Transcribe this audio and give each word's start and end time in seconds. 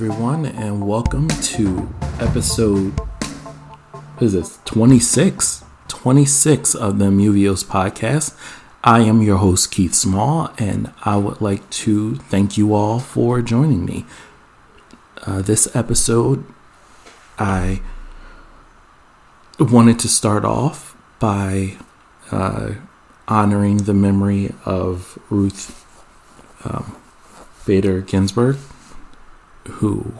everyone, 0.00 0.46
and 0.46 0.86
welcome 0.86 1.26
to 1.26 1.92
episode. 2.20 2.92
What 3.90 4.22
is 4.22 4.32
this? 4.32 4.60
26. 4.64 5.64
26 5.88 6.76
of 6.76 7.00
the 7.00 7.06
Muvios 7.06 7.64
podcast. 7.64 8.36
I 8.84 9.00
am 9.00 9.22
your 9.22 9.38
host, 9.38 9.72
Keith 9.72 9.94
Small, 9.94 10.52
and 10.56 10.92
I 11.04 11.16
would 11.16 11.40
like 11.40 11.68
to 11.70 12.14
thank 12.14 12.56
you 12.56 12.74
all 12.74 13.00
for 13.00 13.42
joining 13.42 13.84
me. 13.84 14.06
Uh, 15.26 15.42
this 15.42 15.74
episode, 15.74 16.44
I 17.36 17.82
wanted 19.58 19.98
to 19.98 20.08
start 20.08 20.44
off 20.44 20.96
by 21.18 21.76
uh, 22.30 22.74
honoring 23.26 23.78
the 23.78 23.94
memory 23.94 24.54
of 24.64 25.18
Ruth 25.28 25.84
um, 26.64 26.94
Bader 27.66 28.00
Ginsburg, 28.00 28.58
who 29.68 30.14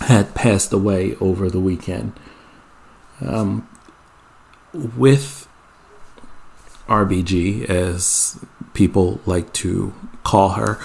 had 0.00 0.34
passed 0.34 0.72
away 0.72 1.16
over 1.16 1.50
the 1.50 1.60
weekend. 1.60 2.12
Um, 3.20 3.68
with 4.72 5.48
RBG, 6.86 7.68
as 7.68 8.44
people 8.74 9.20
like 9.26 9.52
to 9.54 9.92
call 10.22 10.50
her, 10.50 10.78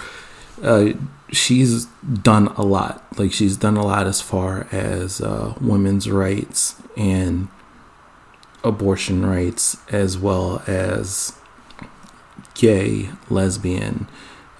uh, 0.61 0.93
she's 1.31 1.85
done 1.85 2.47
a 2.47 2.63
lot. 2.63 3.05
Like, 3.19 3.33
she's 3.33 3.57
done 3.57 3.77
a 3.77 3.85
lot 3.85 4.07
as 4.07 4.21
far 4.21 4.67
as 4.71 5.21
uh, 5.21 5.53
women's 5.61 6.09
rights 6.09 6.81
and 6.97 7.49
abortion 8.63 9.25
rights, 9.25 9.77
as 9.91 10.17
well 10.17 10.63
as 10.67 11.37
gay, 12.55 13.09
lesbian, 13.29 14.07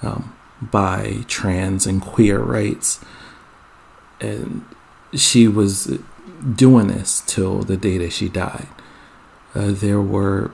um, 0.02 0.36
bi, 0.72 1.24
trans, 1.28 1.86
and 1.86 2.02
queer 2.02 2.40
rights. 2.40 3.04
And 4.20 4.66
she 5.14 5.48
was 5.48 6.00
doing 6.56 6.88
this 6.88 7.22
till 7.26 7.60
the 7.60 7.78
day 7.78 7.98
that 8.00 8.14
she 8.14 8.30
died. 8.30 8.68
Uh, 9.56 9.72
there 9.72 10.02
were 10.02 10.52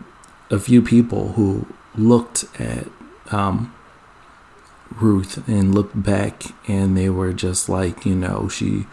a 0.49 0.59
few 0.59 0.81
people 0.81 1.33
who 1.33 1.65
looked 1.95 2.45
at 2.59 2.87
um, 3.31 3.73
Ruth 4.99 5.47
and 5.47 5.73
looked 5.73 6.01
back, 6.01 6.43
and 6.67 6.97
they 6.97 7.09
were 7.09 7.33
just 7.33 7.69
like, 7.69 8.05
you 8.05 8.15
know, 8.15 8.49
she 8.49 8.87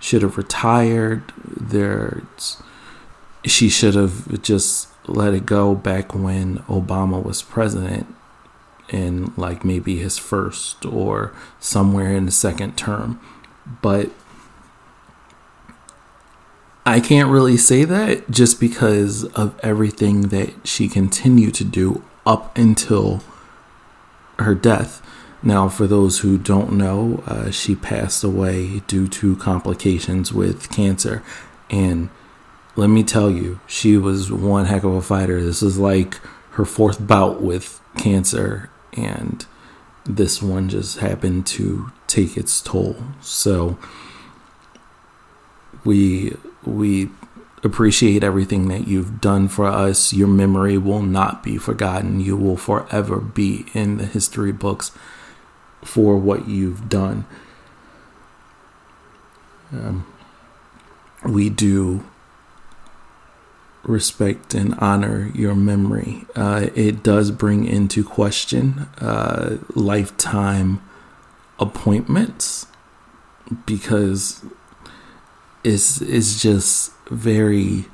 should 0.00 0.22
have 0.22 0.36
retired. 0.36 1.22
There's, 1.46 2.62
she 3.44 3.68
should 3.68 3.94
have 3.94 4.42
just 4.42 4.88
let 5.06 5.34
it 5.34 5.46
go 5.46 5.74
back 5.74 6.14
when 6.14 6.58
Obama 6.60 7.22
was 7.22 7.42
president, 7.42 8.13
in 8.90 9.32
like 9.36 9.64
maybe 9.64 9.98
his 9.98 10.18
first 10.18 10.84
or 10.84 11.32
somewhere 11.60 12.14
in 12.14 12.26
the 12.26 12.32
second 12.32 12.76
term. 12.76 13.20
But 13.82 14.10
I 16.86 17.00
can't 17.00 17.30
really 17.30 17.56
say 17.56 17.84
that 17.84 18.30
just 18.30 18.60
because 18.60 19.24
of 19.24 19.58
everything 19.62 20.28
that 20.28 20.66
she 20.66 20.88
continued 20.88 21.54
to 21.54 21.64
do 21.64 22.02
up 22.26 22.56
until 22.58 23.22
her 24.38 24.54
death. 24.54 25.00
Now, 25.42 25.68
for 25.68 25.86
those 25.86 26.20
who 26.20 26.38
don't 26.38 26.72
know, 26.72 27.22
uh, 27.26 27.50
she 27.50 27.74
passed 27.74 28.24
away 28.24 28.80
due 28.86 29.08
to 29.08 29.36
complications 29.36 30.32
with 30.32 30.70
cancer. 30.70 31.22
And 31.70 32.08
let 32.76 32.88
me 32.88 33.02
tell 33.02 33.30
you, 33.30 33.60
she 33.66 33.96
was 33.96 34.32
one 34.32 34.66
heck 34.66 34.84
of 34.84 34.94
a 34.94 35.02
fighter. 35.02 35.42
This 35.42 35.62
is 35.62 35.78
like 35.78 36.20
her 36.52 36.64
fourth 36.64 37.06
bout 37.06 37.42
with 37.42 37.80
cancer, 37.96 38.70
and 38.96 39.46
this 40.04 40.42
one 40.42 40.68
just 40.68 40.98
happened 40.98 41.46
to 41.46 41.90
take 42.06 42.36
its 42.36 42.60
toll. 42.60 42.96
So, 43.20 43.78
we 45.84 46.36
we 46.64 47.10
appreciate 47.62 48.22
everything 48.22 48.68
that 48.68 48.86
you've 48.86 49.20
done 49.20 49.48
for 49.48 49.66
us. 49.66 50.12
Your 50.12 50.28
memory 50.28 50.76
will 50.76 51.02
not 51.02 51.42
be 51.42 51.56
forgotten. 51.56 52.20
You 52.20 52.36
will 52.36 52.56
forever 52.56 53.18
be 53.18 53.66
in 53.72 53.96
the 53.96 54.06
history 54.06 54.52
books 54.52 54.92
for 55.82 56.16
what 56.16 56.46
you've 56.46 56.88
done. 56.88 57.24
Um, 59.72 60.06
we 61.24 61.48
do 61.48 62.04
respect 63.84 64.54
and 64.54 64.74
honor 64.78 65.30
your 65.34 65.54
memory. 65.54 66.24
Uh, 66.34 66.68
it 66.74 67.02
does 67.02 67.30
bring 67.30 67.64
into 67.64 68.04
question 68.04 68.86
uh, 68.98 69.58
lifetime 69.74 70.80
appointments 71.58 72.66
because 73.66 74.44
it's 75.62 76.00
is 76.02 76.40
just 76.40 76.92
very 77.10 77.86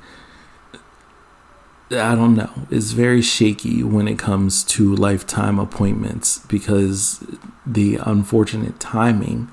I 1.93 2.15
don't 2.15 2.37
know. 2.37 2.51
It's 2.71 2.93
very 2.93 3.21
shaky 3.21 3.83
when 3.83 4.07
it 4.07 4.17
comes 4.17 4.63
to 4.65 4.95
lifetime 4.95 5.59
appointments 5.59 6.39
because 6.47 7.25
the 7.67 7.97
unfortunate 7.97 8.79
timing 8.79 9.51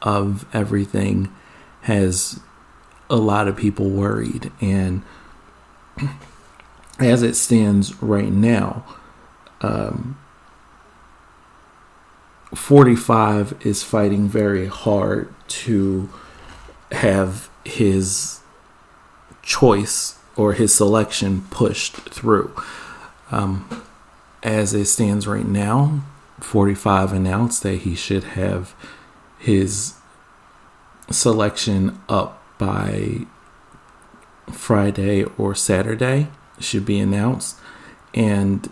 of 0.00 0.46
everything 0.54 1.30
has 1.82 2.40
a 3.10 3.16
lot 3.16 3.48
of 3.48 3.56
people 3.56 3.90
worried. 3.90 4.50
And 4.62 5.02
as 6.98 7.22
it 7.22 7.34
stands 7.34 8.00
right 8.02 8.32
now, 8.32 8.84
um, 9.60 10.18
45 12.54 13.66
is 13.66 13.82
fighting 13.82 14.28
very 14.28 14.66
hard 14.66 15.32
to 15.48 16.08
have 16.92 17.50
his 17.64 18.40
choice 19.42 20.18
or 20.36 20.52
his 20.52 20.74
selection 20.74 21.42
pushed 21.50 21.94
through. 21.94 22.54
Um, 23.30 23.82
as 24.42 24.74
it 24.74 24.86
stands 24.86 25.26
right 25.26 25.46
now, 25.46 26.04
45 26.40 27.12
announced 27.12 27.62
that 27.62 27.78
he 27.78 27.94
should 27.94 28.24
have 28.24 28.74
his 29.38 29.94
selection 31.10 32.00
up 32.08 32.42
by 32.58 33.26
Friday 34.52 35.24
or 35.38 35.54
Saturday, 35.54 36.28
should 36.58 36.86
be 36.86 36.98
announced. 36.98 37.58
And 38.12 38.70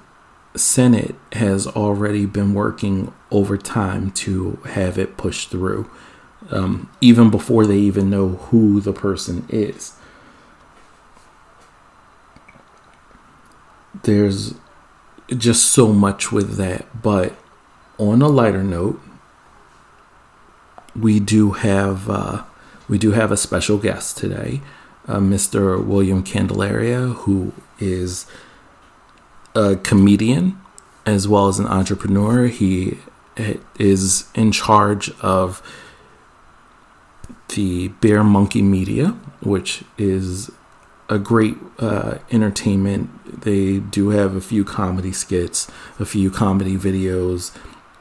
Senate 0.54 1.14
has 1.32 1.66
already 1.66 2.26
been 2.26 2.54
working 2.54 3.12
overtime 3.30 4.10
to 4.10 4.60
have 4.66 4.98
it 4.98 5.16
pushed 5.16 5.50
through 5.50 5.90
um, 6.50 6.90
even 7.00 7.30
before 7.30 7.66
they 7.66 7.78
even 7.78 8.10
know 8.10 8.28
who 8.28 8.80
the 8.80 8.92
person 8.92 9.46
is. 9.48 9.96
There's 14.02 14.54
just 15.28 15.66
so 15.66 15.92
much 15.92 16.32
with 16.32 16.56
that. 16.56 17.02
But 17.02 17.34
on 17.98 18.22
a 18.22 18.28
lighter 18.28 18.64
note, 18.64 19.00
we 20.94 21.20
do 21.20 21.52
have 21.52 22.10
uh, 22.10 22.42
we 22.88 22.98
do 22.98 23.12
have 23.12 23.30
a 23.30 23.36
special 23.36 23.78
guest 23.78 24.18
today, 24.18 24.60
uh, 25.08 25.18
Mr. 25.18 25.84
William 25.84 26.22
Candelaria, 26.22 27.00
who 27.00 27.52
is 27.78 28.26
a 29.54 29.76
comedian 29.76 30.58
as 31.04 31.26
well 31.26 31.48
as 31.48 31.58
an 31.58 31.66
entrepreneur. 31.66 32.46
He 32.46 32.98
is 33.78 34.26
in 34.34 34.52
charge 34.52 35.10
of 35.20 35.62
the 37.54 37.88
Bear 37.88 38.24
Monkey 38.24 38.62
Media, 38.62 39.08
which 39.40 39.84
is 39.98 40.50
a 41.08 41.18
great 41.18 41.56
uh, 41.78 42.18
entertainment. 42.30 43.42
They 43.42 43.78
do 43.78 44.10
have 44.10 44.34
a 44.34 44.40
few 44.40 44.64
comedy 44.64 45.12
skits, 45.12 45.70
a 45.98 46.06
few 46.06 46.30
comedy 46.30 46.76
videos, 46.76 47.54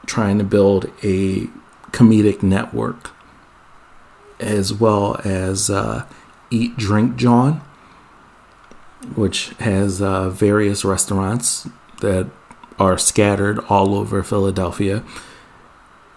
trying 0.06 0.38
to 0.38 0.44
build 0.44 0.86
a 1.02 1.48
comedic 1.90 2.42
network, 2.42 3.10
as 4.40 4.72
well 4.72 5.20
as 5.24 5.68
uh, 5.68 6.06
Eat 6.52 6.76
Drink 6.76 7.16
Jawn, 7.16 7.62
which 9.14 9.48
has 9.58 10.00
uh, 10.02 10.28
various 10.30 10.84
restaurants 10.84 11.68
that 12.00 12.30
are 12.78 12.98
scattered 12.98 13.58
all 13.68 13.94
over 13.94 14.22
Philadelphia 14.22 15.02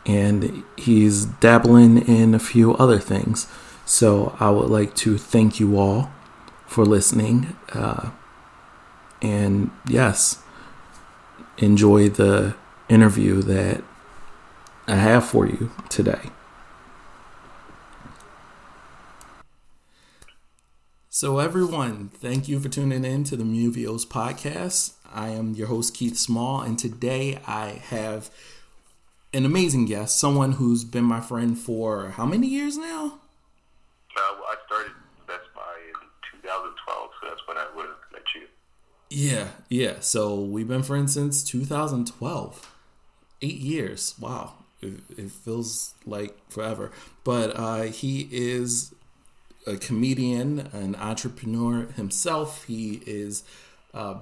and 0.05 0.63
he's 0.77 1.25
dabbling 1.25 1.97
in 1.97 2.35
a 2.35 2.39
few 2.39 2.75
other 2.75 2.99
things. 2.99 3.47
So 3.85 4.35
I 4.39 4.49
would 4.49 4.69
like 4.69 4.95
to 4.97 5.17
thank 5.17 5.59
you 5.59 5.77
all 5.77 6.11
for 6.67 6.85
listening. 6.85 7.55
Uh, 7.73 8.11
and 9.21 9.71
yes, 9.87 10.41
enjoy 11.57 12.09
the 12.09 12.55
interview 12.89 13.41
that 13.41 13.83
I 14.87 14.95
have 14.95 15.25
for 15.25 15.47
you 15.47 15.71
today. 15.89 16.31
So, 21.17 21.39
everyone, 21.39 22.09
thank 22.13 22.50
you 22.50 22.59
for 22.59 22.67
tuning 22.67 23.06
in 23.06 23.23
to 23.23 23.38
the 23.38 23.45
Muvios 23.45 24.06
podcast. 24.06 24.95
I 25.13 25.29
am 25.29 25.53
your 25.53 25.67
host, 25.67 25.94
Keith 25.94 26.17
Small, 26.17 26.59
and 26.59 26.77
today 26.77 27.39
I 27.47 27.81
have 27.88 28.29
an 29.33 29.45
amazing 29.45 29.85
guest, 29.85 30.19
someone 30.19 30.51
who's 30.51 30.83
been 30.83 31.06
my 31.06 31.21
friend 31.21 31.57
for 31.57 32.09
how 32.09 32.25
many 32.25 32.47
years 32.47 32.77
now? 32.77 33.19
Uh, 34.13 34.33
well, 34.33 34.44
I 34.44 34.56
started 34.65 34.91
Best 35.25 35.47
Buy 35.56 35.62
in 35.88 36.41
2012, 36.41 37.09
so 37.21 37.29
that's 37.29 37.47
when 37.47 37.56
I 37.59 37.68
would 37.77 37.85
have 37.85 37.95
met 38.11 38.23
you. 38.35 38.47
Yeah, 39.09 39.47
yeah. 39.69 40.01
So, 40.01 40.41
we've 40.41 40.68
been 40.68 40.83
friends 40.83 41.13
since 41.13 41.45
2012. 41.45 42.75
Eight 43.41 43.56
years. 43.56 44.15
Wow. 44.19 44.65
It, 44.81 45.00
it 45.18 45.31
feels 45.31 45.94
like 46.06 46.38
forever. 46.50 46.91
But 47.23 47.57
uh, 47.57 47.83
he 47.83 48.27
is 48.33 48.94
a 49.65 49.77
comedian, 49.77 50.59
an 50.73 50.95
entrepreneur 50.95 51.85
himself. 51.94 52.65
He 52.65 53.01
is 53.06 53.44
uh, 53.94 54.15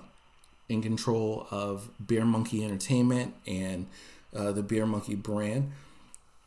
in 0.70 0.82
control 0.82 1.48
of 1.52 1.90
Beer 2.06 2.26
Monkey 2.26 2.64
Entertainment 2.64 3.34
and 3.46 3.88
uh, 4.36 4.52
the 4.52 4.64
Beer 4.64 4.86
Monkey 4.86 5.16
brand. 5.16 5.72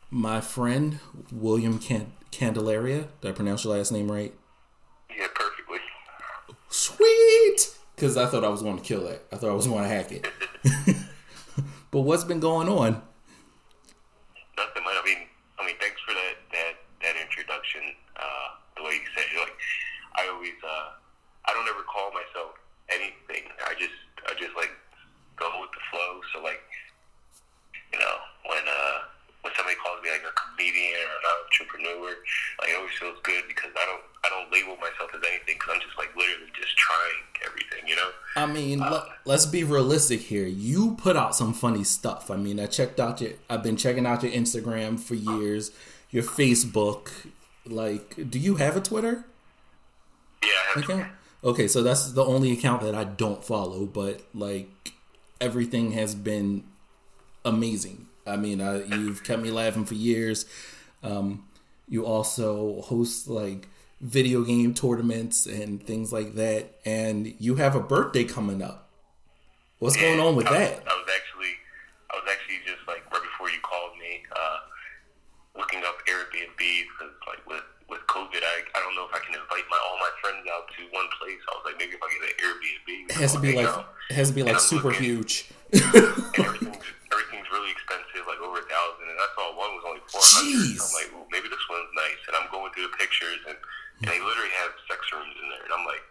My 0.09 0.41
friend 0.41 0.99
William 1.31 1.79
Can- 1.79 2.13
Candelaria. 2.31 3.07
Did 3.21 3.29
I 3.29 3.31
pronounce 3.33 3.63
your 3.63 3.75
last 3.75 3.91
name 3.91 4.11
right? 4.11 4.33
Yeah, 5.09 5.27
perfectly. 5.33 5.79
Sweet. 6.69 7.75
Because 7.95 8.15
I 8.15 8.25
thought 8.25 8.43
I 8.43 8.49
was 8.49 8.61
going 8.61 8.77
to 8.77 8.83
kill 8.83 9.07
it. 9.07 9.25
I 9.31 9.35
thought 9.37 9.49
I 9.49 9.53
was 9.53 9.67
going 9.67 9.83
to 9.83 9.89
hack 9.89 10.11
it. 10.11 10.27
but 11.91 12.01
what's 12.01 12.23
been 12.23 12.39
going 12.39 12.69
on? 12.69 13.01
Nothing. 14.55 14.83
I 14.85 15.01
mean, 15.03 15.17
I 15.59 15.65
mean, 15.65 15.75
thanks 15.79 15.99
for 16.05 16.13
that 16.13 16.35
that 16.51 16.73
that 17.01 17.15
introduction. 17.21 17.81
Uh, 18.15 18.57
the 18.77 18.83
way 18.85 18.93
you 19.01 19.07
said 19.17 19.25
it, 19.25 19.37
like 19.37 19.57
I 20.15 20.29
always, 20.29 20.57
uh, 20.61 20.97
I 21.45 21.53
don't 21.53 21.67
ever 21.67 21.83
call 21.83 22.13
myself 22.13 22.57
anything. 22.89 23.49
I 23.65 23.73
just, 23.77 23.97
I 24.29 24.37
just 24.37 24.53
like 24.55 24.71
go 25.35 25.49
with 25.61 25.73
the 25.73 25.83
flow. 25.89 26.21
So 26.33 26.41
like, 26.45 26.61
you 27.93 27.99
know, 27.99 28.15
when 28.45 28.63
uh, 28.65 28.97
when 29.41 29.53
somebody 29.57 29.77
calls 29.81 30.01
me 30.05 30.13
like 30.13 30.25
a 30.25 30.33
comedian 30.37 31.01
or 31.01 31.17
an 31.17 31.27
entrepreneur, 31.45 32.09
like 32.61 32.69
it 32.69 32.77
always 32.77 32.95
feels 32.97 33.17
good 33.25 33.45
because 33.49 33.73
I 33.73 33.85
don't, 33.85 34.05
I 34.25 34.27
don't 34.29 34.49
label 34.53 34.77
myself 34.77 35.13
as 35.13 35.21
anything 35.25 35.57
because 35.57 35.77
I'm 35.77 35.81
just 35.81 35.97
like 35.97 36.13
literally 36.13 36.53
just 36.53 36.73
trying 36.77 37.25
everything. 37.45 37.85
You 37.89 37.97
know. 37.97 38.11
I 38.37 38.45
mean, 38.45 38.79
let, 38.79 39.09
let's 39.37 39.45
be 39.45 39.63
realistic 39.63 40.19
here. 40.19 40.47
You 40.47 40.95
put 40.95 41.15
out 41.15 41.35
some 41.35 41.53
funny 41.53 41.83
stuff. 41.83 42.31
I 42.31 42.37
mean, 42.37 42.59
I 42.59 42.65
checked 42.65 42.99
out 42.99 43.21
your. 43.21 43.33
I've 43.47 43.61
been 43.61 43.77
checking 43.77 44.03
out 44.07 44.23
your 44.23 44.31
Instagram 44.31 44.99
for 44.99 45.13
years. 45.13 45.69
Your 46.09 46.23
Facebook, 46.23 47.11
like, 47.63 48.31
do 48.31 48.39
you 48.39 48.55
have 48.55 48.75
a 48.75 48.81
Twitter 48.81 49.25
Yeah. 50.41 50.49
I 50.49 50.79
have 50.79 50.89
account? 50.89 51.11
Okay, 51.43 51.67
so 51.67 51.83
that's 51.83 52.13
the 52.13 52.25
only 52.25 52.51
account 52.51 52.81
that 52.81 52.95
I 52.95 53.03
don't 53.03 53.45
follow, 53.45 53.85
but 53.85 54.21
like 54.33 54.69
everything 55.39 55.91
has 55.91 56.15
been 56.15 56.63
amazing. 57.45 58.07
I 58.25 58.37
mean, 58.37 58.59
uh, 58.59 58.85
you've 58.89 59.23
kept 59.23 59.43
me 59.43 59.51
laughing 59.51 59.85
for 59.85 59.93
years. 59.93 60.47
Um, 61.03 61.45
you 61.87 62.07
also 62.07 62.81
host 62.81 63.27
like 63.27 63.67
video 64.01 64.43
game 64.43 64.73
tournaments 64.73 65.45
and 65.45 65.85
things 65.85 66.11
like 66.11 66.33
that, 66.33 66.71
and 66.85 67.35
you 67.37 67.57
have 67.57 67.75
a 67.75 67.79
birthday 67.79 68.23
coming 68.23 68.63
up. 68.63 68.86
What's 69.79 69.95
going 69.95 70.19
on 70.19 70.35
with 70.35 70.47
I 70.47 70.51
was, 70.51 70.59
that? 70.59 70.83
I 70.89 70.93
was 70.97 71.07
actually, 71.13 71.53
I 72.09 72.13
was 72.17 72.25
actually 72.33 72.59
just 72.65 72.81
like 72.89 73.05
right 73.13 73.21
before 73.21 73.49
you 73.53 73.61
called 73.61 73.93
me, 74.01 74.25
uh, 74.33 74.57
looking 75.53 75.85
up 75.85 76.01
Airbnb 76.09 76.57
because 76.57 77.13
like 77.29 77.41
with 77.45 77.61
with 77.87 78.01
COVID, 78.11 78.41
I, 78.41 78.55
I 78.73 78.79
don't 78.83 78.97
know 78.97 79.05
if 79.07 79.13
I 79.15 79.21
can 79.23 79.37
invite 79.37 79.63
my 79.69 79.79
all 79.85 79.95
my 80.01 80.11
friends 80.19 80.43
out 80.49 80.65
to 80.75 80.81
one 80.91 81.07
place. 81.21 81.39
I 81.45 81.51
was 81.61 81.63
like, 81.69 81.77
maybe 81.77 81.93
if 81.93 82.01
I 82.01 82.09
get 82.09 82.21
an 82.25 82.35
Airbnb, 82.41 82.89
It 83.13 83.17
has 83.21 83.31
to 83.37 83.39
be 83.39 83.53
like 83.53 83.69
out. 83.69 83.93
it 84.09 84.17
has 84.17 84.27
to 84.33 84.35
be 84.35 84.41
like 84.43 84.57
And 84.57 84.61
super 84.61 84.89
looking- 84.91 85.21
huge. 85.23 85.47
and 85.71 85.85
everything's 86.41 86.81
everything's 87.13 87.49
really 87.53 87.69
expensive, 87.71 88.25
like 88.25 88.41
over 88.41 88.57
a 88.57 88.65
thousand, 88.65 89.05
and 89.13 89.19
I 89.21 89.27
saw 89.37 89.53
one 89.53 89.71
was 89.77 89.85
only 89.85 90.01
four 90.09 90.25
hundred. 90.25 90.73
Jeez. 90.73 90.81
I'm 90.81 90.93
like, 90.97 91.09
ooh, 91.15 91.25
maybe 91.29 91.47
this 91.53 91.63
one's 91.69 91.93
nice, 91.93 92.17
and 92.27 92.33
I'm 92.33 92.49
going 92.49 92.73
through 92.73 92.89
the 92.89 92.95
pictures, 92.97 93.39
and, 93.45 93.55
and 94.01 94.05
they 94.09 94.17
literally 94.25 94.51
have 94.65 94.73
sex 94.89 95.05
rooms 95.13 95.37
in 95.37 95.47
there, 95.53 95.61
and 95.69 95.73
I'm 95.77 95.85
like. 95.85 96.01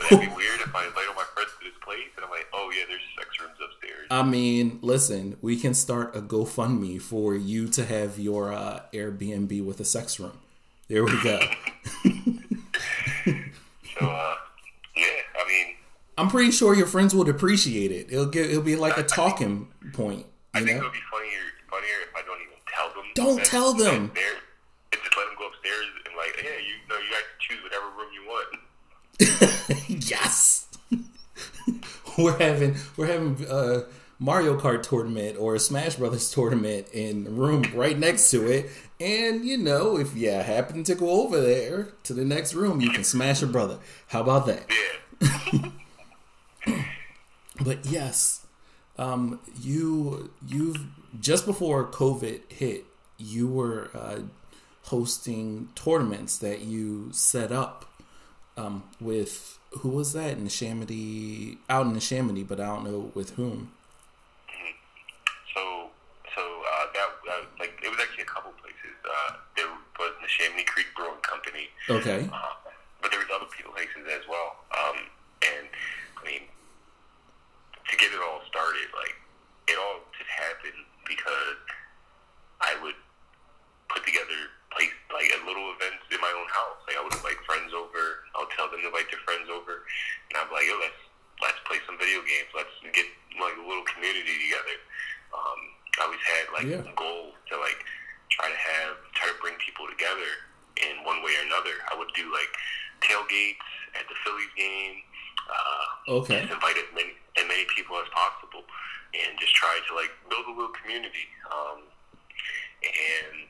Would 0.00 0.18
that 0.18 0.24
be 0.26 0.34
weird 0.34 0.58
if 0.58 0.74
I 0.74 0.82
invite 0.88 1.06
all 1.06 1.11
my 1.22 1.26
friends 1.34 1.50
to 1.58 1.64
this 1.64 1.78
place 1.84 2.08
and 2.16 2.24
I'm 2.24 2.30
like, 2.30 2.46
oh 2.52 2.70
yeah, 2.76 2.84
there's 2.88 3.00
sex 3.16 3.28
rooms 3.40 3.56
upstairs. 3.64 4.06
I 4.10 4.22
mean, 4.22 4.78
listen, 4.82 5.36
we 5.40 5.56
can 5.56 5.74
start 5.74 6.16
a 6.16 6.20
GoFundMe 6.20 7.00
for 7.00 7.34
you 7.34 7.68
to 7.68 7.84
have 7.84 8.18
your 8.18 8.52
uh, 8.52 8.80
Airbnb 8.92 9.64
with 9.64 9.80
a 9.80 9.84
sex 9.84 10.18
room. 10.20 10.38
There 10.88 11.04
we 11.04 11.22
go. 11.22 11.38
So 13.98 14.06
uh, 14.08 14.34
yeah, 14.96 15.04
I 15.04 15.46
mean, 15.48 15.76
I'm 16.16 16.28
pretty 16.28 16.50
sure 16.50 16.74
your 16.74 16.86
friends 16.86 17.14
would 17.14 17.28
appreciate 17.28 17.92
it. 17.92 18.06
It'll 18.10 18.26
get 18.26 18.48
it'll 18.50 18.62
be 18.62 18.74
like 18.74 18.96
a 18.96 19.02
talking 19.02 19.68
point, 19.92 20.24
I 20.54 20.60
you 20.60 20.64
think 20.66 20.76
it 20.78 20.80
know. 20.80 20.86
would 20.86 20.92
be 20.94 20.98
funnier 21.10 21.40
funnier 21.70 21.98
if 22.08 22.16
I 22.16 22.22
don't 22.26 22.40
even 22.40 22.56
tell 22.74 22.88
them. 22.88 23.04
Don't 23.14 23.36
that- 23.36 23.44
tell 23.44 23.74
them. 23.74 24.06
that 24.08 24.14
they're- 24.14 24.42
and 24.92 25.00
just 25.02 25.16
let 25.16 25.26
them 25.26 25.34
go 25.38 25.46
upstairs 25.48 25.86
and 26.06 26.16
like, 26.16 26.36
yeah, 26.42 26.58
you 26.58 26.74
know, 26.88 26.96
you 26.96 27.10
guys 27.10 27.28
choose 27.38 27.62
whatever 27.62 27.86
room 27.96 28.08
you 28.12 28.24
want. 28.26 30.08
yes. 30.10 30.66
we're 32.18 32.38
having 32.38 32.76
we're 32.96 33.06
having 33.06 33.44
a 33.48 33.84
Mario 34.18 34.58
Kart 34.58 34.82
tournament 34.82 35.36
or 35.38 35.54
a 35.54 35.58
Smash 35.58 35.96
Brothers 35.96 36.30
tournament 36.34 36.86
in 36.92 37.24
the 37.24 37.30
room 37.30 37.64
right 37.74 37.98
next 37.98 38.30
to 38.30 38.46
it. 38.46 38.70
And 39.00 39.44
you 39.44 39.56
know, 39.56 39.98
if 39.98 40.16
you 40.16 40.30
happen 40.30 40.84
to 40.84 40.94
go 40.94 41.22
over 41.22 41.40
there 41.40 41.88
to 42.04 42.14
the 42.14 42.24
next 42.24 42.54
room, 42.54 42.80
you 42.80 42.90
can 42.90 43.04
smash 43.04 43.42
a 43.42 43.46
brother. 43.46 43.78
How 44.08 44.20
about 44.20 44.46
that? 44.46 44.70
Yeah, 45.20 45.70
But 47.60 47.84
yes, 47.86 48.46
um, 48.98 49.40
you 49.60 50.30
you've 50.46 50.86
just 51.20 51.46
before 51.46 51.86
COVID 51.86 52.50
hit, 52.50 52.84
you 53.18 53.46
were 53.46 53.90
uh, 53.94 54.20
hosting 54.84 55.68
tournaments 55.74 56.38
that 56.38 56.60
you 56.60 57.10
set 57.12 57.52
up 57.52 57.91
um, 58.56 58.82
with 59.00 59.58
who 59.80 59.88
was 59.88 60.12
that 60.12 60.32
in 60.38 60.44
Neshaminy? 60.46 61.58
Out 61.68 61.86
in 61.86 61.92
Neshaminy, 61.92 62.46
but 62.46 62.60
I 62.60 62.66
don't 62.66 62.84
know 62.84 63.10
with 63.14 63.30
whom. 63.36 63.72
so 65.54 65.88
so 66.34 66.42
uh, 66.42 66.86
that 66.94 67.08
uh, 67.30 67.44
like 67.58 67.78
it 67.82 67.88
was 67.88 67.98
actually 68.00 68.24
a 68.24 68.26
couple 68.26 68.52
places. 68.60 68.96
Uh, 69.04 69.32
there 69.56 69.66
was 69.98 70.12
the 70.20 70.26
Neshaminy 70.26 70.66
Creek 70.66 70.86
Brewing 70.96 71.20
Company, 71.22 71.68
Okay, 71.88 72.28
uh, 72.32 72.54
but 73.00 73.10
there 73.10 73.20
was 73.20 73.28
other 73.34 73.46
people 73.56 73.72
places 73.72 74.04
as 74.08 74.22
well. 74.28 74.56
Um, 74.72 74.96
and 75.42 75.66
I 76.20 76.26
mean, 76.26 76.42
to 77.88 77.96
get 77.96 78.12
it 78.12 78.20
all 78.20 78.40
started, 78.48 78.88
like 78.94 79.16
it 79.68 79.76
all 79.78 80.00
just 80.16 80.30
happened 80.30 80.84
because 81.08 81.58
I 82.60 82.76
would 82.82 82.94
put 83.88 84.04
together 84.06 84.52
place 84.72 84.94
like 85.12 85.28
at 85.28 85.44
little 85.44 85.68
events 85.76 86.00
in 86.08 86.16
my 86.20 86.32
own 86.32 86.48
house. 86.48 86.80
Like 86.88 86.96
I 86.96 87.02
would 87.04 87.12
invite 87.12 87.36
friends 87.44 87.72
over. 87.76 88.24
I 88.32 88.40
would 88.44 88.52
tell 88.56 88.70
them 88.72 88.80
to 88.80 88.88
invite 88.88 89.10
their 89.12 89.20
friends 89.28 89.50
over, 89.52 89.84
and 90.30 90.34
I'd 90.40 90.48
be 90.48 90.54
like, 90.56 90.66
"Yo, 90.68 90.78
let's 90.80 91.00
let's 91.44 91.60
play 91.68 91.78
some 91.84 91.98
video 92.00 92.24
games. 92.24 92.48
Let's 92.56 92.72
get 92.96 93.06
like 93.36 93.56
a 93.60 93.64
little 93.64 93.84
community 93.84 94.32
together." 94.48 94.76
Um, 95.36 95.60
I 96.00 96.08
always 96.08 96.24
had 96.24 96.48
like 96.62 96.86
Yeah. 96.86 96.92
goal 96.96 97.32
to 97.50 97.54
like 97.58 97.80
try 98.30 98.48
to 98.48 98.56
have 98.56 98.96
try 99.12 99.28
to 99.28 99.36
bring 99.40 99.54
people 99.58 99.86
together 99.88 100.30
in 100.80 101.04
one 101.04 101.22
way 101.22 101.32
or 101.36 101.44
another. 101.46 101.74
I 101.92 101.98
would 101.98 102.08
do 102.14 102.30
like 102.32 102.50
tailgates 103.02 103.66
at 103.98 104.08
the 104.08 104.14
Phillies 104.24 104.52
game. 104.56 105.02
Uh, 105.50 105.86
Okay. 106.22 106.40
Just 106.42 106.52
invite 106.52 106.76
as 106.78 106.88
many 106.94 107.12
as 107.38 107.44
many 107.46 107.64
people 107.76 107.96
as 107.98 108.08
possible, 108.10 108.64
and 109.14 109.38
just 109.38 109.54
try 109.54 109.78
to 109.88 109.92
like 109.94 110.10
build 110.30 110.46
a 110.46 110.50
little 110.50 110.74
community. 110.82 111.28
Um, 111.50 111.82
and 112.82 113.46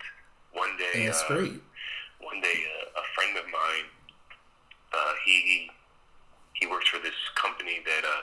one 0.52 0.76
day, 0.76 1.06
that's 1.06 1.22
uh, 1.24 1.28
great 1.32 1.56
great. 1.56 1.62
one 2.20 2.40
day 2.40 2.58
uh, 2.68 3.00
a 3.00 3.04
friend 3.16 3.36
of 3.40 3.46
mine 3.48 3.88
uh, 4.92 5.14
he 5.24 5.70
he 6.52 6.66
works 6.68 6.88
for 6.92 6.98
this 7.00 7.16
company 7.34 7.80
that 7.88 8.04
uh, 8.04 8.22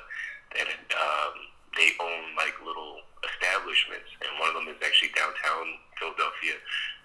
that 0.55 0.67
um, 0.93 1.33
they 1.75 1.89
own 1.99 2.35
like 2.37 2.53
little 2.61 3.01
establishments 3.25 4.09
and 4.21 4.29
one 4.39 4.49
of 4.53 4.55
them 4.61 4.69
is 4.69 4.77
actually 4.85 5.09
downtown 5.17 5.65
Philadelphia 5.97 6.53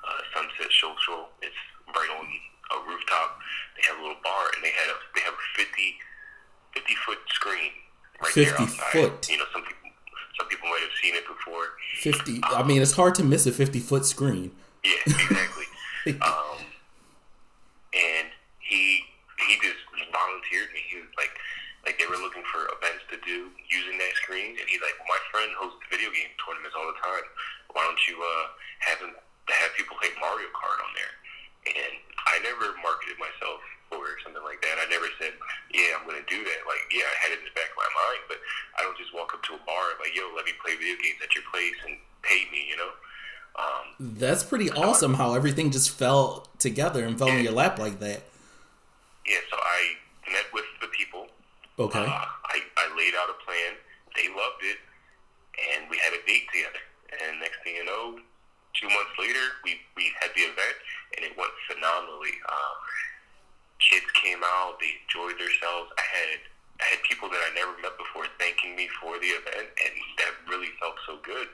uh, 0.04 0.20
Sunset 0.36 0.68
Social 0.76 1.32
it's 1.40 1.56
right 1.96 2.12
on 2.20 2.26
a 2.28 2.78
rooftop 2.84 3.40
they 3.80 3.82
have 3.88 3.96
a 3.98 4.02
little 4.04 4.20
bar 4.22 4.52
and 4.54 4.60
they 4.60 4.72
had 4.76 4.92
a 4.92 4.96
they 5.16 5.24
have 5.24 5.34
a 5.34 5.46
50 5.56 5.96
50 6.76 6.94
foot 7.08 7.18
screen 7.32 7.72
right 8.20 8.22
50 8.34 8.64
there 8.64 8.66
foot. 8.66 9.30
you 9.30 9.38
know 9.38 9.48
some 9.52 9.62
people 9.62 9.90
some 10.36 10.46
people 10.48 10.68
might 10.68 10.82
have 10.82 10.96
seen 11.02 11.14
it 11.14 11.24
before 11.26 11.74
Fifty. 11.94 12.40
I 12.42 12.62
mean, 12.62 12.82
it's 12.82 12.92
hard 12.92 13.14
to 13.16 13.24
miss 13.24 13.46
a 13.46 13.52
fifty 13.52 13.78
foot 13.78 14.04
screen. 14.04 14.50
Yeah, 14.82 15.00
exactly. 15.06 15.64
um, 16.20 16.58
and 17.94 18.28
he 18.58 19.00
he 19.46 19.54
just 19.62 19.80
volunteered 20.10 20.74
me. 20.74 20.82
He 20.90 20.98
was 20.98 21.08
like, 21.16 21.32
like 21.86 21.96
they 21.96 22.04
were 22.10 22.18
looking 22.18 22.42
for 22.50 22.66
events 22.76 23.06
to 23.14 23.16
do 23.22 23.48
using 23.70 23.96
that 23.96 24.12
screen, 24.20 24.58
and 24.58 24.66
he's 24.66 24.82
like, 24.82 24.98
well, 25.00 25.16
my 25.16 25.22
friend 25.30 25.50
hosts 25.56 25.80
video 25.88 26.10
game 26.10 26.28
tournaments 26.42 26.74
all 26.74 26.84
the 26.90 26.98
time. 26.98 27.24
Why 27.72 27.86
don't 27.86 28.02
you 28.10 28.18
uh, 28.18 28.44
have 28.90 28.98
him 28.98 29.12
have 29.48 29.70
people 29.78 29.96
play 29.96 30.10
Mario 30.18 30.50
Kart 30.50 30.78
on 30.82 30.92
there? 30.98 31.14
And 31.78 31.94
I 32.28 32.42
never 32.44 32.74
marketed 32.82 33.16
myself 33.16 33.62
or 34.00 34.18
something 34.24 34.42
like 34.42 34.60
that. 34.62 34.80
I 34.80 34.86
never 34.90 35.06
said, 35.20 35.34
yeah, 35.70 35.98
I'm 35.98 36.06
going 36.06 36.18
to 36.18 36.28
do 36.30 36.40
that. 36.42 36.60
Like, 36.66 36.82
yeah, 36.90 37.06
I 37.06 37.16
had 37.26 37.30
it 37.34 37.42
in 37.42 37.46
the 37.46 37.56
back 37.56 37.70
of 37.70 37.78
my 37.78 37.90
mind, 37.90 38.22
but 38.30 38.38
I 38.78 38.82
don't 38.82 38.96
just 38.98 39.12
walk 39.14 39.34
up 39.34 39.42
to 39.50 39.58
a 39.58 39.62
bar 39.62 39.94
and 39.94 39.98
like, 40.00 40.14
yo, 40.16 40.30
let 40.34 40.46
me 40.46 40.54
play 40.58 40.74
video 40.78 40.96
games 40.98 41.20
at 41.22 41.34
your 41.34 41.44
place 41.50 41.76
and 41.86 41.98
pay 42.22 42.46
me, 42.50 42.66
you 42.66 42.78
know? 42.78 42.92
Um, 43.54 44.18
That's 44.34 44.50
pretty 44.50 44.66
awesome 44.74 45.14
how 45.14 45.34
everything 45.38 45.70
just 45.70 45.94
fell 45.94 46.50
together 46.58 47.06
and 47.06 47.14
fell 47.14 47.30
in 47.30 47.44
your 47.46 47.52
lap 47.54 47.78
like 47.78 48.00
that. 48.00 48.26
yeah, 49.22 49.38
so 49.46 49.54
I 49.54 49.94
met 50.26 50.50
with 50.50 50.66
the 50.82 50.88
people. 50.88 51.30
Okay. 51.78 52.02
Uh, 52.02 52.26
I, 52.50 52.58
I 52.74 52.84
laid 52.98 53.14
out 53.14 53.30
a 53.30 53.38
plan. 53.46 53.78
They 54.18 54.26
loved 54.34 54.58
it, 54.66 54.82
and 55.54 55.86
we 55.86 56.02
had 56.02 56.18
a 56.18 56.22
date 56.26 56.50
together. 56.50 56.82
And 57.14 57.38
next 57.38 57.62
thing 57.62 57.78
you 57.78 57.86
know, 57.86 58.18
two 58.74 58.90
months 58.90 59.14
later, 59.22 59.54
we, 59.62 59.78
we 59.94 60.10
had 60.18 60.34
the 60.34 60.50
event, 60.50 60.76
and 61.14 61.22
it 61.30 61.38
went 61.38 61.54
phenomenally. 61.70 62.34
Um, 62.50 62.78
kids 63.78 64.10
came 64.18 64.42
out; 64.42 64.82
they 64.82 64.98
enjoyed 64.98 65.38
themselves. 65.38 65.94
I 65.94 66.06
had 66.10 66.42
I 66.82 66.84
had 66.90 66.98
people 67.06 67.30
that 67.30 67.38
I 67.38 67.54
never 67.54 67.70
met 67.78 67.94
before 68.02 68.26
thanking 68.42 68.74
me 68.74 68.90
for 68.98 69.14
the 69.22 69.30
event, 69.30 69.70
and 69.78 69.94
that 70.18 70.34
really 70.50 70.74
felt 70.82 70.98
so 71.06 71.22
good. 71.22 71.46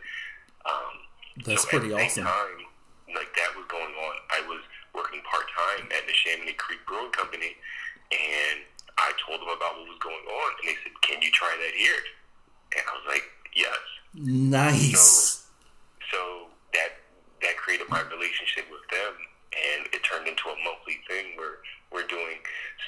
Um, 0.64 1.04
That's 1.44 1.68
so 1.68 1.76
pretty 1.76 1.92
at 1.92 2.00
the 2.00 2.08
same 2.08 2.24
awesome. 2.24 2.24
Time, 2.24 2.69
like 3.14 3.32
that 3.36 3.54
was 3.56 3.66
going 3.68 3.92
on. 3.92 4.14
I 4.30 4.40
was 4.46 4.62
working 4.94 5.20
part 5.26 5.46
time 5.52 5.88
at 5.90 6.06
the 6.06 6.12
Neshaminy 6.12 6.56
Creek 6.56 6.80
Brewing 6.86 7.12
Company, 7.12 7.56
and 8.10 8.64
I 8.98 9.12
told 9.26 9.40
them 9.40 9.50
about 9.50 9.78
what 9.78 9.88
was 9.88 10.00
going 10.02 10.26
on, 10.26 10.48
and 10.60 10.66
they 10.68 10.76
said, 10.82 10.94
"Can 11.02 11.22
you 11.22 11.30
try 11.30 11.50
that 11.50 11.74
here?" 11.74 12.02
And 12.76 12.82
I 12.86 12.92
was 12.94 13.06
like, 13.08 13.26
"Yes." 13.54 13.80
Nice. 14.14 15.46
So 16.10 16.50
that 16.74 16.98
that 17.42 17.56
created 17.56 17.88
my 17.88 18.02
relationship 18.02 18.66
with 18.70 18.84
them, 18.90 19.12
and 19.54 19.86
it 19.94 20.02
turned 20.02 20.26
into 20.26 20.48
a 20.50 20.56
monthly 20.64 20.98
thing 21.08 21.36
where 21.36 21.62
we're 21.92 22.06
doing 22.06 22.38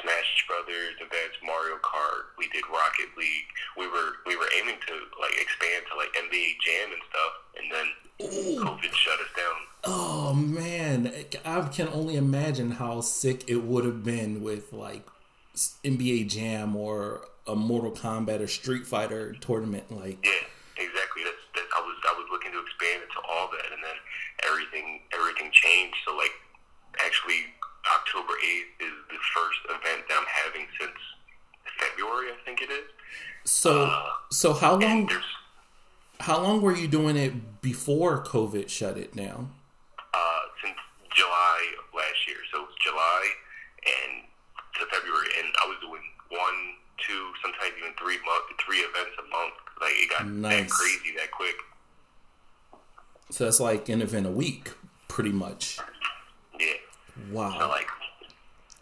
Smash 0.00 0.46
Brothers 0.46 0.94
events, 1.02 1.36
Mario 1.42 1.78
Kart. 1.82 2.34
We 2.38 2.46
did 2.48 2.62
Rocket 2.70 3.10
League. 3.18 3.50
We 3.76 3.86
were 3.88 4.22
we 4.26 4.36
were 4.36 4.48
aiming 4.58 4.78
to 4.86 4.94
like 5.18 5.34
expand 5.38 5.86
to 5.90 5.94
like 5.98 6.14
NBA 6.14 6.58
Jam 6.62 6.94
and 6.94 7.02
stuff, 7.10 7.32
and 7.58 7.66
then 7.70 7.86
COVID 8.62 8.92
shut 8.94 9.18
us 9.18 9.31
down. 9.31 9.31
Oh 10.32 10.34
man, 10.34 11.12
I 11.44 11.60
can 11.68 11.88
only 11.88 12.16
imagine 12.16 12.70
how 12.70 13.02
sick 13.02 13.44
it 13.48 13.64
would 13.64 13.84
have 13.84 14.02
been 14.02 14.42
with 14.42 14.72
like 14.72 15.06
NBA 15.84 16.26
Jam 16.30 16.74
or 16.74 17.26
a 17.46 17.54
Mortal 17.54 17.90
Kombat 17.90 18.40
or 18.40 18.46
Street 18.46 18.86
Fighter 18.86 19.34
tournament. 19.34 19.92
Like, 19.92 20.24
Yeah, 20.24 20.40
exactly. 20.78 21.24
That's, 21.24 21.36
that's 21.54 21.66
I 21.76 21.80
was 21.82 21.96
I 22.08 22.14
was 22.16 22.26
looking 22.32 22.50
to 22.52 22.60
expand 22.60 23.02
into 23.02 23.20
all 23.28 23.50
that, 23.50 23.74
and 23.74 23.84
then 23.84 23.98
everything 24.48 25.00
everything 25.12 25.50
changed. 25.52 25.96
So 26.08 26.16
like, 26.16 26.32
actually, 27.04 27.44
October 27.94 28.32
eighth 28.40 28.88
is 28.88 28.96
the 29.10 29.20
first 29.36 29.60
event 29.68 30.08
that 30.08 30.16
I'm 30.16 30.24
having 30.32 30.66
since 30.80 30.96
February, 31.78 32.28
I 32.32 32.42
think 32.46 32.62
it 32.62 32.70
is. 32.70 32.88
so 33.44 33.84
uh, 33.84 34.06
so 34.30 34.54
how 34.54 34.76
long 34.76 35.10
how 36.20 36.40
long 36.40 36.62
were 36.62 36.74
you 36.74 36.88
doing 36.88 37.18
it 37.18 37.60
before 37.60 38.24
COVID 38.24 38.70
shut 38.70 38.96
it 38.96 39.14
down? 39.14 39.50
uh, 40.14 40.42
since 40.60 40.78
July 41.12 41.58
of 41.80 41.88
last 41.92 42.20
year, 42.28 42.40
so 42.52 42.64
it's 42.68 42.78
July 42.84 43.22
and 43.84 44.12
to 44.80 44.82
February, 44.88 45.28
and 45.40 45.48
I 45.60 45.64
was 45.68 45.78
doing 45.80 46.04
one, 46.32 46.58
two, 47.00 47.32
sometimes 47.44 47.76
even 47.76 47.92
three 48.00 48.20
month, 48.24 48.46
three 48.60 48.80
events 48.84 49.16
a 49.20 49.26
month. 49.28 49.56
Got 50.42 50.48
that 50.50 50.60
Nice. 50.62 50.72
crazy 50.72 51.16
that 51.16 51.30
quick. 51.30 51.54
So 53.30 53.44
that's 53.44 53.60
like 53.60 53.88
an 53.88 54.02
event 54.02 54.26
a 54.26 54.30
week, 54.30 54.70
pretty 55.08 55.32
much. 55.32 55.78
Yeah. 56.58 56.66
So 57.14 57.32
Wow. 57.32 57.68
like, 57.68 57.88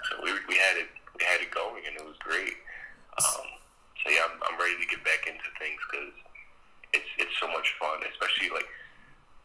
so 0.08 0.16
we, 0.24 0.32
we 0.48 0.54
had 0.56 0.76
it 0.76 0.88
we 1.18 1.24
had 1.24 1.40
it 1.40 1.50
going 1.50 1.82
and 1.86 1.96
it 1.96 2.04
was 2.04 2.16
great. 2.20 2.54
Um, 3.18 3.44
so 4.02 4.10
yeah, 4.10 4.20
I'm, 4.24 4.40
I'm 4.50 4.58
ready 4.58 4.74
to 4.80 4.86
get 4.88 5.04
back 5.04 5.26
into 5.26 5.44
things 5.58 5.78
because 5.90 6.12
it's 6.94 7.06
it's 7.18 7.32
so 7.38 7.46
much 7.48 7.74
fun, 7.78 8.00
especially 8.10 8.48
like 8.54 8.66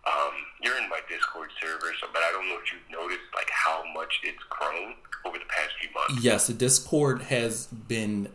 um, 0.07 0.33
you're 0.61 0.77
in 0.81 0.87
my 0.89 1.01
Discord 1.09 1.49
server, 1.61 1.91
so 1.99 2.07
but 2.13 2.21
I 2.21 2.31
don't 2.31 2.47
know 2.47 2.57
if 2.63 2.71
you've 2.71 2.89
noticed 2.91 3.25
like 3.35 3.49
how 3.51 3.83
much 3.93 4.19
it's 4.23 4.41
grown 4.49 4.93
over 5.25 5.37
the 5.37 5.45
past 5.49 5.71
few 5.81 5.89
months. 5.93 6.23
Yes, 6.23 6.47
the 6.47 6.53
Discord 6.53 7.23
has 7.23 7.67
been 7.67 8.29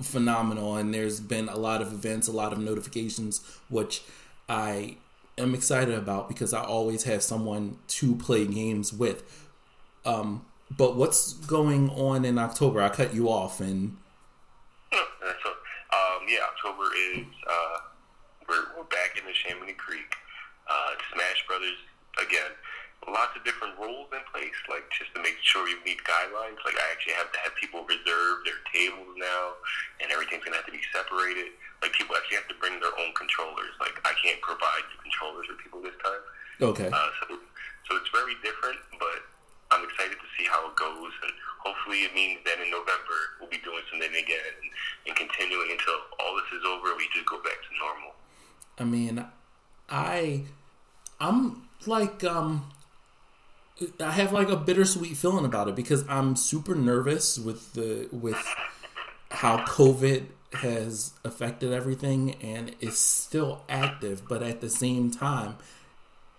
phenomenal, 0.00 0.76
and 0.76 0.92
there's 0.92 1.20
been 1.20 1.48
a 1.48 1.56
lot 1.56 1.82
of 1.82 1.92
events, 1.92 2.28
a 2.28 2.32
lot 2.32 2.52
of 2.52 2.58
notifications, 2.58 3.40
which 3.68 4.02
I 4.48 4.96
am 5.38 5.54
excited 5.54 5.94
about 5.94 6.28
because 6.28 6.52
I 6.52 6.62
always 6.62 7.04
have 7.04 7.22
someone 7.22 7.78
to 7.88 8.14
play 8.16 8.46
games 8.46 8.92
with. 8.92 9.22
Um, 10.04 10.44
but 10.74 10.96
what's 10.96 11.32
going 11.32 11.90
on 11.90 12.24
in 12.24 12.38
October? 12.38 12.82
I 12.82 12.88
cut 12.88 13.14
you 13.14 13.28
off, 13.28 13.60
and 13.60 13.96
um, 14.92 15.00
yeah, 16.28 16.40
October 16.54 16.84
is 16.94 17.26
uh, 17.48 17.78
we're 18.48 18.64
we're 18.76 18.84
back 18.84 19.18
in 19.18 19.24
the 19.24 19.32
Neshaminy 19.32 19.76
Creek. 19.76 20.14
Uh, 20.68 20.90
Smash 21.12 21.46
Brothers 21.46 21.76
again. 22.20 22.50
Lots 23.06 23.38
of 23.38 23.46
different 23.46 23.78
rules 23.78 24.10
in 24.10 24.18
place, 24.34 24.58
like 24.66 24.82
just 24.90 25.14
to 25.14 25.22
make 25.22 25.38
sure 25.46 25.62
you 25.70 25.78
meet 25.86 26.02
guidelines. 26.02 26.58
Like 26.66 26.74
I 26.74 26.86
actually 26.90 27.14
have 27.14 27.30
to 27.30 27.38
have 27.46 27.54
people 27.54 27.86
reserve 27.86 28.42
their 28.42 28.58
tables 28.74 29.14
now, 29.14 29.54
and 30.02 30.10
everything's 30.10 30.42
gonna 30.42 30.58
have 30.58 30.66
to 30.66 30.74
be 30.74 30.82
separated. 30.90 31.54
Like 31.80 31.94
people 31.94 32.18
actually 32.18 32.42
have 32.42 32.50
to 32.50 32.58
bring 32.58 32.82
their 32.82 32.90
own 32.98 33.14
controllers. 33.14 33.70
Like 33.78 33.94
I 34.02 34.10
can't 34.18 34.42
provide 34.42 34.82
the 34.90 34.98
controllers 35.06 35.46
for 35.46 35.54
people 35.62 35.78
this 35.86 35.94
time. 36.02 36.22
okay, 36.74 36.90
Uh, 36.90 37.10
so, 37.22 37.38
so 37.86 37.90
it's 37.94 38.10
very 38.10 38.34
different, 38.42 38.82
but 38.98 39.22
I'm 39.70 39.86
excited 39.86 40.18
to 40.18 40.28
see 40.34 40.46
how 40.50 40.66
it 40.66 40.74
goes, 40.74 41.12
and 41.22 41.32
hopefully 41.62 42.02
it 42.10 42.14
means 42.14 42.42
that 42.42 42.58
in 42.58 42.70
November 42.74 43.18
we'll 43.38 43.50
be 43.50 43.62
doing 43.62 43.86
something 43.90 44.10
again 44.18 44.50
and, 44.62 44.70
and 45.06 45.14
continuing 45.14 45.70
until 45.70 45.94
all 46.18 46.34
this 46.34 46.50
is 46.58 46.66
over. 46.66 46.90
We 46.98 47.06
just 47.14 47.26
go 47.26 47.38
back 47.42 47.54
to 47.54 47.70
normal. 47.78 48.12
I 48.78 48.84
mean, 48.84 49.24
I, 49.88 50.42
I'm 51.20 51.68
like, 51.86 52.24
um, 52.24 52.66
I 54.00 54.12
have 54.12 54.32
like 54.32 54.48
a 54.48 54.56
bittersweet 54.56 55.16
feeling 55.16 55.44
about 55.44 55.68
it 55.68 55.76
because 55.76 56.04
I'm 56.08 56.34
super 56.36 56.74
nervous 56.74 57.38
with 57.38 57.74
the 57.74 58.08
with 58.10 58.42
how 59.30 59.58
COVID 59.58 60.26
has 60.54 61.12
affected 61.24 61.72
everything 61.72 62.36
and 62.42 62.74
it's 62.80 62.98
still 62.98 63.62
active, 63.68 64.26
but 64.26 64.42
at 64.42 64.60
the 64.60 64.70
same 64.70 65.10
time, 65.10 65.56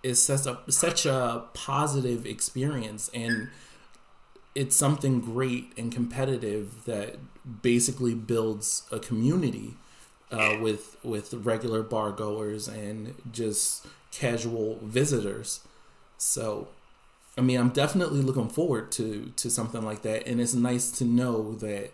it's 0.01 0.19
such 0.19 0.47
a 0.47 0.71
such 0.71 1.05
a 1.05 1.43
positive 1.53 2.25
experience 2.25 3.09
and 3.13 3.49
it's 4.55 4.75
something 4.75 5.21
great 5.21 5.71
and 5.77 5.91
competitive 5.91 6.85
that 6.85 7.17
basically 7.61 8.15
builds 8.15 8.83
a 8.91 8.97
community 8.97 9.75
uh, 10.31 10.57
with 10.59 10.97
with 11.03 11.33
regular 11.33 11.83
bar 11.83 12.11
goers 12.11 12.67
and 12.67 13.13
just 13.31 13.85
casual 14.11 14.79
visitors. 14.81 15.59
So, 16.17 16.69
I 17.37 17.41
mean, 17.41 17.59
I'm 17.59 17.69
definitely 17.69 18.21
looking 18.21 18.49
forward 18.49 18.91
to 18.93 19.31
to 19.35 19.49
something 19.49 19.83
like 19.83 20.01
that, 20.01 20.27
and 20.27 20.41
it's 20.41 20.53
nice 20.53 20.89
to 20.91 21.05
know 21.05 21.53
that 21.55 21.91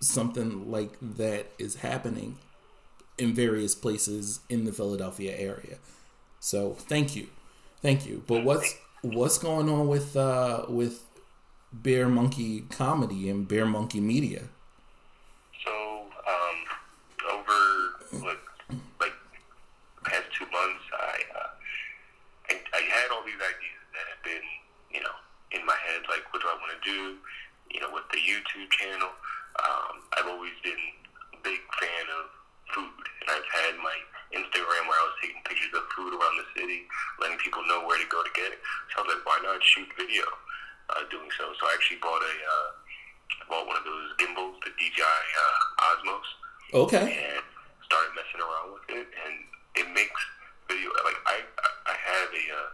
something 0.00 0.70
like 0.70 0.92
that 1.00 1.46
is 1.58 1.76
happening 1.76 2.38
in 3.18 3.34
various 3.34 3.74
places 3.74 4.40
in 4.48 4.64
the 4.64 4.72
Philadelphia 4.72 5.34
area. 5.36 5.78
So, 6.40 6.72
thank 6.74 7.14
you, 7.14 7.28
thank 7.80 8.06
you. 8.06 8.22
But 8.26 8.44
what's 8.44 8.76
what's 9.02 9.38
going 9.38 9.68
on 9.68 9.88
with 9.88 10.16
uh, 10.16 10.64
with 10.68 11.04
Bear 11.72 12.08
Monkey 12.08 12.62
Comedy 12.70 13.28
and 13.28 13.46
Bear 13.46 13.66
Monkey 13.66 14.00
Media? 14.00 14.44
So 15.64 16.06
um, 16.26 16.56
over 17.32 18.36
past 20.04 20.26
two 20.36 20.44
months, 20.46 20.84
I, 20.92 21.16
uh, 21.38 21.50
I 22.50 22.54
I 22.74 22.82
had 22.82 23.10
all 23.12 23.24
these 23.24 23.38
ideas 23.40 23.82
that 23.94 24.06
have 24.10 24.22
been 24.24 24.46
you 24.90 25.00
know 25.00 25.16
in 25.50 25.64
my 25.66 25.76
head. 25.86 26.02
Like, 26.08 26.32
what 26.32 26.42
do 26.42 26.48
I 26.48 26.54
want 26.54 26.72
to 26.76 26.82
do? 26.84 27.16
You 27.70 27.80
know, 27.80 27.90
with 27.92 28.08
the 28.12 28.20
YouTube 28.52 28.70
channel, 28.70 29.08
um, 29.64 30.04
I've 30.12 30.28
always 30.28 30.52
been 30.62 30.76
a 31.32 31.38
big 31.40 31.60
fan 31.80 32.04
of 32.20 32.28
food, 32.74 33.04
and 33.24 33.28
I've 33.32 33.48
had 33.48 33.76
my 33.80 33.96
Instagram 34.36 34.88
where 34.88 34.96
I 35.00 35.04
was 35.08 35.16
taking 35.20 35.40
pictures 35.44 35.72
of 35.72 35.88
food 35.96 36.12
around 36.12 36.36
the 36.36 36.48
city, 36.56 36.84
letting 37.20 37.38
people 37.38 37.64
know 37.64 37.84
where 37.84 37.96
to 37.96 38.08
go 38.08 38.22
to 38.22 38.32
get 38.36 38.52
it. 38.52 38.60
So 38.92 39.00
I 39.00 39.08
was 39.08 39.16
like, 39.16 39.24
why 39.24 39.38
not 39.40 39.64
shoot 39.64 39.88
video 39.96 40.24
uh, 40.92 41.04
doing 41.08 41.28
so? 41.36 41.52
So 41.60 41.68
I 41.68 41.76
actually 41.76 42.00
bought 42.04 42.20
a 42.20 42.34
uh, 42.44 42.68
bought 43.48 43.66
one 43.66 43.76
of 43.76 43.84
those 43.84 44.12
gimbals, 44.20 44.56
the 44.64 44.72
DJI 44.76 45.00
uh, 45.00 45.84
Osmos 45.88 46.28
Okay, 46.72 47.04
and 47.04 47.44
started 47.84 48.12
messing 48.16 48.40
around 48.40 48.72
with 48.72 48.86
it, 48.88 49.08
and 49.08 49.34
it 49.76 49.88
makes 49.92 50.20
video. 50.68 50.88
Like 51.04 51.20
I, 51.28 51.44
I 51.88 51.96
have 51.96 52.28
a, 52.32 52.44
uh, 52.52 52.68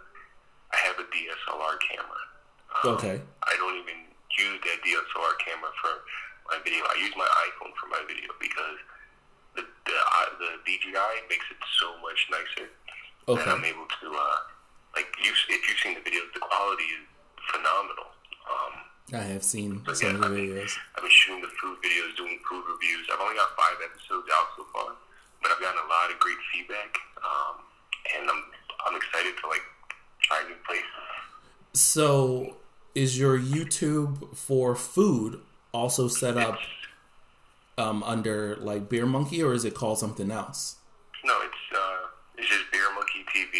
I 0.74 0.78
have 0.86 0.96
a 1.02 1.06
DSLR 1.10 1.74
camera. 1.82 2.22
Um, 2.68 2.94
okay, 2.94 3.16
I 3.18 3.52
don't 3.58 3.74
even 3.82 4.08
use 4.38 4.58
that 4.62 4.78
DSLR 4.86 5.34
camera 5.42 5.72
for 5.82 5.94
my 6.46 6.58
video. 6.62 6.86
I 6.86 6.94
use 7.02 7.14
my 7.18 7.26
iPhone 7.50 7.74
for 7.74 7.90
my 7.90 8.02
video 8.06 8.30
because 8.38 8.78
the 9.58 9.66
the, 9.66 9.96
uh, 9.98 10.30
the 10.38 10.50
DJI 10.62 11.26
makes 11.26 11.46
it 11.50 11.58
so 11.82 11.98
much 11.98 12.30
nicer 12.30 12.70
that 12.70 13.34
okay. 13.34 13.50
I'm 13.50 13.64
able 13.64 13.84
to, 13.84 14.06
uh, 14.08 14.38
like, 14.96 15.10
you, 15.20 15.32
if 15.52 15.60
you've 15.68 15.80
seen 15.84 15.92
the 15.92 16.04
videos, 16.06 16.32
the 16.32 16.40
quality 16.40 16.88
is 16.96 17.04
phenomenal. 17.52 18.08
Um, 18.48 18.74
I 19.12 19.18
have 19.22 19.42
seen 19.42 19.82
So, 19.86 19.92
some 19.94 20.08
yeah, 20.08 20.14
of 20.14 20.20
the 20.20 20.26
I've 20.26 20.34
been- 20.34 20.46
videos. 20.50 20.72
I've 20.96 21.02
been 21.02 21.10
shooting 21.10 21.40
the 21.42 21.48
food 21.60 21.78
videos, 21.82 22.16
doing 22.16 22.38
food 22.48 22.64
reviews. 22.70 23.08
I've 23.12 23.20
only 23.20 23.36
got 23.36 23.56
five 23.56 23.76
episodes 23.84 24.28
out 24.34 24.48
so 24.56 24.64
far, 24.72 24.92
but 25.42 25.50
I've 25.52 25.60
gotten 25.60 25.80
a 25.84 25.88
lot 25.88 26.10
of 26.12 26.18
great 26.18 26.36
feedback, 26.52 26.98
um, 27.24 27.56
and 28.16 28.28
I'm 28.30 28.44
I'm 28.86 28.96
excited 28.96 29.34
to 29.42 29.48
like 29.48 29.62
try 30.22 30.42
new 30.48 30.54
places. 30.66 30.84
So, 31.72 32.56
is 32.94 33.18
your 33.18 33.38
YouTube 33.38 34.36
for 34.36 34.74
food 34.74 35.40
also 35.72 36.08
set 36.08 36.36
up 36.36 36.58
um, 37.78 38.02
under 38.02 38.56
like 38.56 38.88
Beer 38.88 39.06
Monkey, 39.06 39.42
or 39.42 39.52
is 39.54 39.64
it 39.64 39.74
called 39.74 39.98
something 39.98 40.30
else? 40.30 40.76
No, 41.24 41.34
it's 41.42 41.64
uh, 41.76 42.06
it's 42.36 42.48
just 42.48 42.70
Beer 42.72 42.92
Monkey 42.94 43.24
TV. 43.34 43.54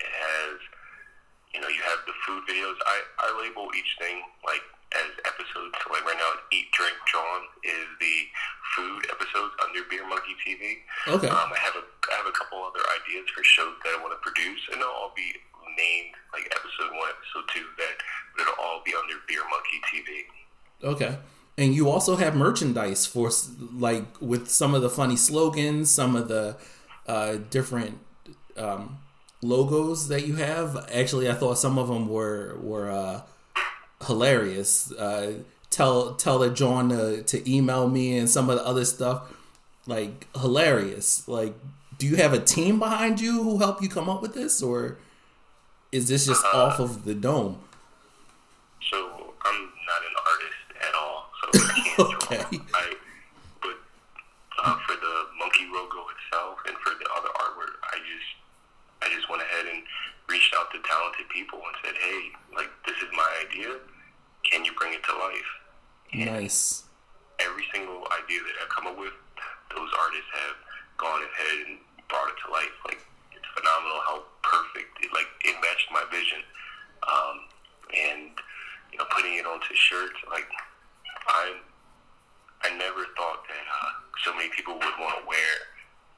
It 0.00 0.06
has, 0.12 0.58
you 1.54 1.60
know, 1.60 1.68
you 1.68 1.82
have 1.82 1.98
the 2.06 2.12
food 2.26 2.42
videos. 2.48 2.74
I 2.86 3.00
I 3.18 3.38
label 3.42 3.68
each 3.76 3.96
thing 3.98 4.20
like 4.44 4.62
as 4.94 5.10
episodes. 5.26 5.74
So 5.84 5.92
like 5.92 6.04
right 6.04 6.16
now, 6.18 6.32
Eat, 6.56 6.72
Drink, 6.72 6.96
Drawn 7.12 7.42
is 7.64 7.88
the 8.00 8.16
food 8.72 9.04
episodes 9.12 9.52
under 9.60 9.84
Beer 9.90 10.08
Monkey 10.08 10.32
TV. 10.40 10.80
Okay. 11.08 11.28
Um, 11.28 11.52
I 11.52 11.60
have 11.60 11.76
a 11.76 11.84
I 12.12 12.16
have 12.16 12.26
a 12.26 12.32
couple 12.32 12.64
other 12.64 12.80
ideas 13.02 13.28
for 13.34 13.44
shows 13.44 13.76
that 13.84 13.92
I 13.92 14.00
want 14.00 14.16
to 14.16 14.22
produce, 14.24 14.60
and 14.72 14.80
they'll 14.80 14.88
all 14.88 15.12
be 15.14 15.36
named 15.76 16.16
like 16.32 16.48
episode 16.48 16.96
one, 16.96 17.12
episode 17.12 17.46
two. 17.52 17.66
That 17.76 18.00
but 18.32 18.42
it'll 18.42 18.64
all 18.64 18.80
be 18.84 18.94
under 18.96 19.20
Beer 19.28 19.44
Monkey 19.44 19.78
TV. 19.92 20.08
Okay. 20.82 21.18
And 21.58 21.74
you 21.74 21.88
also 21.88 22.16
have 22.16 22.36
merchandise 22.36 23.06
for 23.06 23.30
like 23.72 24.04
with 24.20 24.48
some 24.48 24.74
of 24.74 24.82
the 24.82 24.90
funny 24.90 25.16
slogans, 25.16 25.90
some 25.90 26.14
of 26.16 26.28
the 26.28 26.56
uh, 27.06 27.36
different 27.50 27.98
um, 28.56 28.98
logos 29.42 30.08
that 30.08 30.26
you 30.26 30.36
have. 30.36 30.88
Actually, 30.92 31.30
I 31.30 31.34
thought 31.34 31.58
some 31.58 31.78
of 31.78 31.88
them 31.88 32.08
were 32.08 32.56
were 32.60 32.90
uh, 32.90 33.22
hilarious. 34.06 34.92
Uh, 34.92 35.44
tell 35.76 36.14
tell 36.14 36.38
the 36.38 36.48
John 36.50 36.88
to, 36.88 37.22
to 37.22 37.50
email 37.50 37.88
me 37.88 38.16
and 38.16 38.28
some 38.30 38.48
of 38.48 38.56
the 38.56 38.64
other 38.66 38.84
stuff 38.84 39.32
like 39.86 40.26
hilarious. 40.36 41.28
Like, 41.28 41.54
do 41.98 42.06
you 42.06 42.16
have 42.16 42.32
a 42.32 42.40
team 42.40 42.78
behind 42.78 43.20
you 43.20 43.42
who 43.42 43.58
help 43.58 43.82
you 43.82 43.88
come 43.88 44.08
up 44.08 44.22
with 44.22 44.32
this, 44.34 44.62
or 44.62 44.96
is 45.92 46.08
this 46.08 46.26
just 46.26 46.44
uh, 46.46 46.56
off 46.64 46.80
of 46.80 47.04
the 47.04 47.14
dome? 47.14 47.58
So 48.90 49.34
I'm 49.44 49.60
not 49.90 50.00
an 50.08 50.16
artist 50.32 50.66
at 50.88 50.94
all, 50.94 51.30
so 51.42 51.44
I 51.52 51.80
can't 51.84 51.98
Okay. 52.24 52.56
draw. 52.56 52.80
I, 52.80 52.94
but 53.60 53.76
uh, 54.64 54.78
for 54.86 54.96
the 54.96 55.14
monkey 55.38 55.66
logo 55.72 56.06
itself 56.16 56.58
and 56.66 56.76
for 56.78 56.90
the 56.98 57.06
other 57.16 57.28
artwork, 57.44 57.76
I 57.92 57.98
just 58.00 58.28
I 59.02 59.14
just 59.14 59.28
went 59.28 59.42
ahead 59.42 59.66
and 59.72 59.82
reached 60.28 60.54
out 60.56 60.72
to 60.72 60.78
talented 60.88 61.28
people 61.28 61.60
and 61.60 61.76
said, 61.84 61.94
hey, 62.00 62.32
like 62.56 62.70
this 62.86 62.96
is 62.96 63.10
my 63.12 63.28
idea. 63.46 63.76
Can 64.50 64.64
you 64.64 64.72
bring 64.78 64.94
it 64.94 65.02
to 65.04 65.12
life? 65.12 65.52
Nice. 66.14 66.84
Every 67.38 67.64
single 67.72 68.06
idea 68.12 68.40
that 68.40 68.54
I've 68.62 68.72
come 68.72 68.86
up 68.86 68.98
with, 68.98 69.12
those 69.74 69.90
artists 70.00 70.30
have 70.32 70.56
gone 70.96 71.20
ahead 71.20 71.56
and 71.68 71.78
brought 72.08 72.28
it 72.30 72.38
to 72.46 72.52
life. 72.52 72.72
Like 72.86 73.00
it's 73.32 73.48
phenomenal 73.52 74.00
how 74.06 74.24
perfect 74.42 74.96
it 75.04 75.12
like 75.12 75.28
it 75.44 75.56
matched 75.60 75.90
my 75.92 76.04
vision. 76.10 76.40
Um, 77.04 77.36
and 77.92 78.30
you 78.92 78.98
know, 78.98 79.06
putting 79.12 79.34
it 79.34 79.46
onto 79.46 79.74
shirts, 79.74 80.16
like 80.30 80.48
I 81.28 81.60
I 82.62 82.72
never 82.78 83.04
thought 83.16 83.44
that 83.46 83.64
uh, 83.68 83.90
so 84.24 84.34
many 84.34 84.48
people 84.50 84.74
would 84.74 84.96
want 84.98 85.20
to 85.20 85.24
wear 85.28 85.52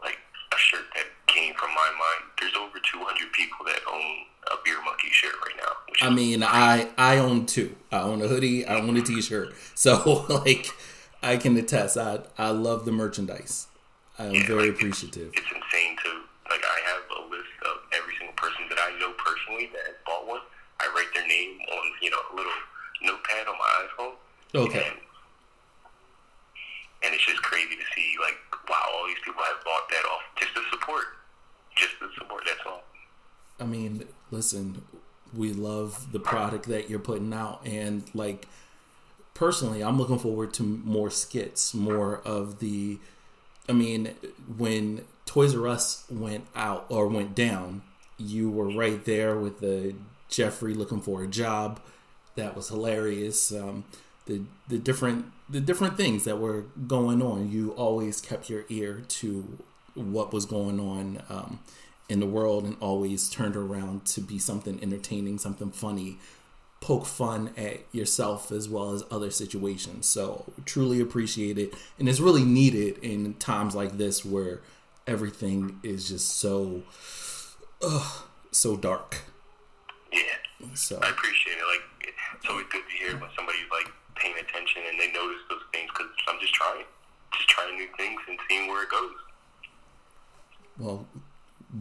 like 0.01 0.19
a 0.55 0.59
shirt 0.59 0.87
that 0.95 1.11
came 1.27 1.55
from 1.55 1.75
my 1.75 1.91
mind. 1.91 2.31
There's 2.39 2.55
over 2.55 2.79
200 2.79 3.33
people 3.33 3.67
that 3.67 3.83
own 3.91 4.15
a 4.53 4.57
Beer 4.65 4.79
Monkey 4.85 5.09
shirt 5.11 5.35
right 5.45 5.55
now. 5.57 6.07
I 6.07 6.11
mean, 6.11 6.43
I 6.43 6.89
I 6.97 7.19
own 7.19 7.47
two. 7.47 7.75
I 7.91 8.01
own 8.01 8.23
a 8.23 8.29
hoodie. 8.29 8.65
I 8.67 8.77
own 8.81 8.97
a 8.97 9.03
T-shirt. 9.03 9.55
So 9.75 10.27
like, 10.29 10.71
I 11.23 11.37
can 11.37 11.57
attest. 11.57 11.97
I 11.97 12.21
I 12.37 12.51
love 12.51 12.85
the 12.85 12.93
merchandise. 12.93 13.67
I 14.19 14.27
am 14.27 14.35
Yeah, 14.35 14.47
very 14.47 14.67
like, 14.71 14.77
appreciative. 14.77 15.31
It's 15.35 15.47
insane 15.47 15.97
to 16.05 16.11
like. 16.51 16.63
I 16.65 16.79
have 16.91 17.03
a 17.19 17.31
list 17.31 17.55
of 17.63 17.77
every 17.95 18.15
single 18.19 18.35
person 18.37 18.63
that 18.69 18.79
I 18.79 18.99
know 18.99 19.13
personally 19.13 19.71
that 19.73 19.83
has 19.87 19.97
bought 20.07 20.27
one. 20.27 20.41
I 20.81 20.87
write 20.95 21.13
their 21.15 21.27
name 21.27 21.59
on 21.61 21.85
you 22.03 22.11
know 22.11 22.19
a 22.33 22.37
little 22.37 22.59
notepad 23.03 23.47
on 23.47 23.55
my 23.59 23.87
iPhone. 23.87 24.15
Okay. 24.55 24.87
And, 24.87 24.99
and 27.05 27.15
it's 27.15 27.25
just 27.27 27.43
crazy 27.43 27.77
to 27.77 27.87
see 27.95 28.15
like 28.21 28.37
wow, 28.69 28.83
all 28.95 29.07
these 29.07 29.19
people 29.25 29.43
have 29.43 29.65
bought 29.65 29.89
that 29.91 30.05
off 30.07 30.23
just 30.39 30.55
to 30.55 30.63
support, 30.71 31.05
just 31.77 31.99
to 32.01 32.09
support. 32.19 32.43
That's 32.47 32.61
all. 32.67 32.83
I 33.61 33.65
mean, 33.65 34.05
listen, 34.53 34.83
we 35.37 35.53
love 35.53 36.11
the 36.13 36.21
product 36.21 36.67
that 36.69 36.89
you're 36.89 36.99
putting 36.99 37.33
out, 37.35 37.61
and 37.67 38.03
like 38.15 38.49
personally, 39.35 39.83
I'm 39.83 39.99
looking 39.99 40.19
forward 40.19 40.55
to 40.55 40.63
more 40.63 41.11
skits, 41.11 41.75
more 41.75 42.21
of 42.25 42.61
the. 42.61 42.99
I 43.69 43.73
mean, 43.73 44.15
when 44.57 45.05
Toys 45.27 45.55
R 45.55 45.69
Us 45.69 46.05
went 46.11 46.47
out 46.57 46.87
or 46.89 47.07
went 47.09 47.35
down, 47.35 47.83
you 48.17 48.51
were 48.51 48.71
right 48.71 49.05
there 49.05 49.37
with 49.37 49.61
the 49.61 49.95
Jeffrey 50.31 50.73
looking 50.73 51.03
for 51.03 51.23
a 51.23 51.27
job. 51.27 51.81
That 52.37 52.57
was 52.57 52.69
hilarious. 52.69 53.53
Um, 53.53 53.85
the 54.25 54.43
the 54.69 54.79
different 54.79 55.27
the 55.51 55.61
different 55.61 55.99
things 55.99 56.25
that 56.25 56.39
were 56.39 56.65
going 56.87 57.21
on. 57.21 57.51
You 57.51 57.73
always 57.73 58.23
kept 58.23 58.49
your 58.49 58.65
ear 58.71 59.03
to 59.09 59.59
what 59.95 60.33
was 60.33 60.47
going 60.47 60.81
on 60.81 61.23
um, 61.29 61.59
in 62.09 62.21
the 62.21 62.27
world, 62.27 62.65
and 62.65 62.77
always 62.81 63.29
turned 63.29 63.57
around 63.57 64.05
to 64.07 64.21
be 64.21 64.39
something 64.39 64.79
entertaining, 64.83 65.39
something 65.39 65.71
funny, 65.71 66.19
poke 66.81 67.07
fun 67.07 67.51
at 67.57 67.81
yourself 67.93 68.51
as 68.51 68.69
well 68.69 68.93
as 68.93 69.03
other 69.11 69.31
situations. 69.31 70.07
So 70.07 70.53
truly 70.65 71.01
appreciate 71.01 71.59
it, 71.59 71.75
and 71.99 72.09
it's 72.09 72.21
really 72.21 72.45
needed 72.45 72.99
in 72.99 73.35
times 73.35 73.75
like 73.75 73.99
this 73.99 74.25
where 74.25 74.61
everything 75.07 75.81
is 75.83 76.09
just 76.09 76.39
so, 76.39 76.83
ugh, 77.83 78.23
so 78.53 78.77
dark. 78.77 79.23
Yeah. 80.13 80.21
So 80.75 80.99
I 81.03 81.11
appreciate 81.11 81.59
it. 81.59 81.65
Like, 81.67 82.15
it's 82.37 82.49
always 82.49 82.67
good 82.71 82.83
to 82.89 82.97
hear 83.05 83.19
when 83.19 83.31
somebody's 83.37 83.69
like 83.71 83.93
paying 84.17 84.35
attention 84.37 84.83
and 84.89 84.99
they 84.99 85.13
notice 85.13 85.41
those 85.49 85.63
things 85.73 85.91
because 85.91 86.11
I'm 86.29 86.41
just 86.41 86.55
trying, 86.55 86.85
just 87.35 87.49
trying 87.49 87.77
new 87.77 87.89
things 87.97 88.21
and 88.29 88.39
seeing 88.49 88.69
where 88.69 88.83
it 88.85 88.91
goes. 88.91 89.13
well, 90.79 91.07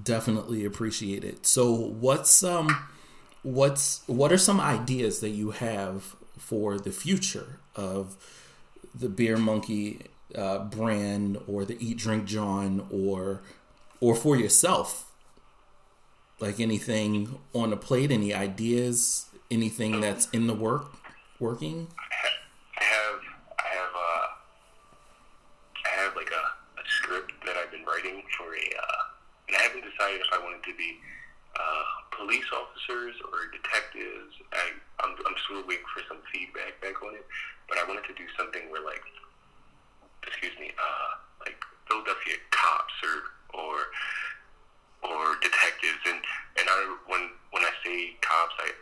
definitely 0.03 0.65
appreciate 0.65 1.23
it. 1.23 1.45
So 1.45 1.71
what's 1.73 2.43
um, 2.43 2.87
what's 3.43 4.01
what 4.07 4.31
are 4.31 4.37
some 4.37 4.59
ideas 4.59 5.19
that 5.19 5.29
you 5.29 5.51
have 5.51 6.15
for 6.37 6.77
the 6.77 6.91
future 6.91 7.59
of 7.75 8.15
the 8.93 9.09
Beer 9.09 9.37
Monkey 9.37 10.01
uh, 10.35 10.59
brand 10.59 11.37
or 11.47 11.65
the 11.65 11.77
Eat 11.79 11.97
Drink 11.97 12.25
Jawn 12.25 12.87
or 12.91 13.41
or 13.99 14.15
for 14.15 14.35
yourself? 14.35 15.05
Like 16.39 16.59
anything 16.59 17.39
on 17.53 17.71
the 17.71 17.77
plate, 17.77 18.11
any 18.11 18.33
ideas, 18.33 19.25
anything 19.49 20.01
that's 20.01 20.29
in 20.29 20.47
the 20.47 20.53
work 20.53 20.91
working? 21.39 21.87
I 22.79 22.83
have, 22.83 23.19
I 23.59 23.67
have, 23.75 23.93
uh, 23.95 24.27
I 25.85 26.03
have 26.03 26.15
like 26.15 26.29
a, 26.31 26.79
a 26.79 26.83
script 26.87 27.33
that 27.45 27.55
I've 27.57 27.71
been 27.71 27.83
writing 27.85 28.23
for 28.37 28.53
a, 28.53 28.65
uh, 28.77 29.01
and 29.47 29.57
I 29.57 29.61
haven't 29.61 29.81
decided 29.81 30.21
if 30.21 30.27
I 30.33 30.37
want 30.43 30.55
it 30.55 30.56
to 30.67 30.75
be 30.75 30.99
uh, 31.55 31.85
police 32.11 32.45
officers 32.53 33.15
or 33.31 33.49
detectives. 33.49 34.35
I, 34.53 34.75
I'm, 35.01 35.15
I'm 35.25 35.37
still 35.47 35.63
waiting 35.65 35.87
for 35.89 36.03
some 36.05 36.21
feedback 36.29 36.77
back 36.83 37.01
on 37.01 37.15
it, 37.15 37.25
but 37.67 37.79
I 37.79 37.83
wanted 37.87 38.05
to 38.11 38.15
do 38.15 38.27
something 38.37 38.69
where 38.69 38.83
like, 38.83 39.01
excuse 40.27 40.53
me, 40.59 40.69
uh, 40.75 41.11
like 41.47 41.57
Philadelphia 41.87 42.35
cops 42.51 42.93
or 43.01 43.17
or 43.55 43.75
or 45.05 45.37
detectives 45.39 46.01
and 46.05 46.19
and 46.57 46.65
I 46.67 46.77
when 47.07 47.29
when 47.53 47.63
I 47.63 47.71
say 47.85 48.17
cops 48.19 48.53
I 48.59 48.73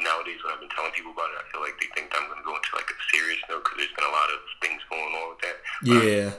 nowadays 0.00 0.38
when 0.42 0.54
I've 0.54 0.62
been 0.62 0.72
telling 0.72 0.94
people 0.94 1.12
about 1.12 1.34
it 1.34 1.42
I 1.42 1.44
feel 1.50 1.60
like 1.60 1.76
they 1.82 1.90
think 1.92 2.14
I'm 2.14 2.30
going 2.30 2.40
to 2.40 2.46
go 2.46 2.54
into 2.54 2.72
like 2.78 2.88
a 2.88 2.98
serious 3.12 3.42
note 3.50 3.66
because 3.66 3.84
there's 3.84 3.96
been 3.98 4.06
a 4.08 4.14
lot 4.14 4.28
of 4.32 4.40
things 4.62 4.80
going 4.86 5.12
on 5.12 5.26
with 5.34 5.42
that 5.42 5.56
But 5.82 6.02
Yeah. 6.06 6.30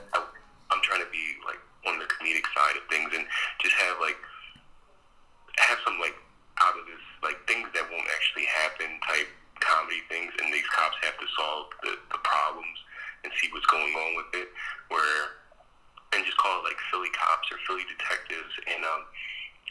really 17.76 17.92
detectives, 17.92 18.52
and 18.72 18.80
um, 18.88 19.04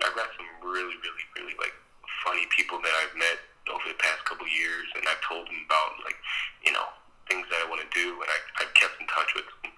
I've 0.05 0.13
got 0.13 0.29
some 0.37 0.45
really, 0.61 0.93
really, 1.01 1.25
really 1.33 1.57
like 1.57 1.73
funny 2.21 2.45
people 2.53 2.77
that 2.77 2.93
I've 3.01 3.17
met 3.17 3.41
over 3.73 3.81
the 3.89 3.97
past 3.97 4.21
couple 4.29 4.45
years, 4.45 4.85
and 4.93 5.01
I've 5.09 5.21
told 5.25 5.49
them 5.49 5.57
about 5.65 5.97
like 6.05 6.17
you 6.61 6.69
know 6.69 6.85
things 7.25 7.49
that 7.49 7.65
I 7.65 7.67
want 7.69 7.81
to 7.81 7.89
do, 7.89 8.21
and 8.21 8.29
I, 8.29 8.39
I've 8.61 8.73
kept 8.77 9.01
in 9.01 9.09
touch 9.09 9.33
with 9.33 9.49
them, 9.49 9.73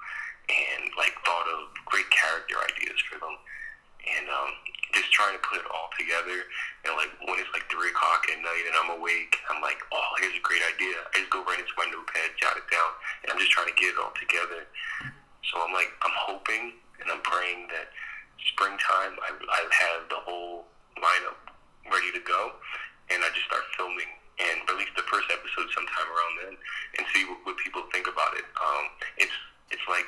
and 0.51 0.91
like 0.99 1.15
thought 1.23 1.47
of 1.47 1.71
great 1.87 2.11
character 2.11 2.59
ideas 2.67 2.99
for 3.07 3.15
them, 3.23 3.39
and 4.03 4.27
um, 4.27 4.51
just 4.91 5.07
trying 5.15 5.39
to 5.39 5.43
put 5.47 5.63
it 5.63 5.67
all 5.71 5.87
together. 5.95 6.43
And 6.83 6.99
like 6.99 7.15
when 7.23 7.39
it's 7.39 7.51
like 7.55 7.71
three 7.71 7.95
o'clock 7.95 8.27
at 8.27 8.43
night 8.43 8.67
and 8.67 8.75
I'm 8.75 8.91
awake, 8.99 9.39
I'm 9.47 9.63
like, 9.63 9.79
oh, 9.95 10.09
here's 10.19 10.35
a 10.35 10.43
great 10.43 10.63
idea. 10.67 10.99
I 11.15 11.23
just 11.23 11.31
go 11.31 11.47
right 11.47 11.59
into 11.59 11.71
my 11.79 11.87
notepad, 11.87 12.35
jot 12.35 12.59
it 12.59 12.67
down, 12.67 12.91
and 13.23 13.27
I'm 13.31 13.39
just 13.39 13.51
trying 13.55 13.71
to 13.71 13.77
get 13.79 13.95
it 13.95 13.99
all 13.99 14.11
together. 14.19 14.67
So 15.47 15.63
I'm 15.63 15.71
like, 15.71 15.95
I'm 16.03 16.15
hoping 16.15 16.75
and 17.01 17.07
I'm 17.11 17.23
praying 17.23 17.67
that 17.71 17.87
springtime, 18.53 19.17
I, 19.21 19.29
I 19.33 19.61
have 19.65 20.09
the 20.09 20.21
whole 20.21 20.65
lineup 20.97 21.37
ready 21.91 22.11
to 22.13 22.21
go, 22.21 22.53
and 23.09 23.23
I 23.23 23.29
just 23.33 23.47
start 23.47 23.63
filming 23.75 24.09
and 24.37 24.61
release 24.69 24.91
the 24.93 25.05
first 25.09 25.25
episode 25.33 25.69
sometime 25.73 26.07
around 26.09 26.33
then, 26.45 26.55
and 26.99 27.03
see 27.13 27.25
what, 27.25 27.41
what 27.43 27.57
people 27.57 27.81
think 27.89 28.05
about 28.05 28.37
it. 28.37 28.45
Um, 28.57 28.85
it's 29.17 29.33
it's 29.71 29.85
like 29.89 30.05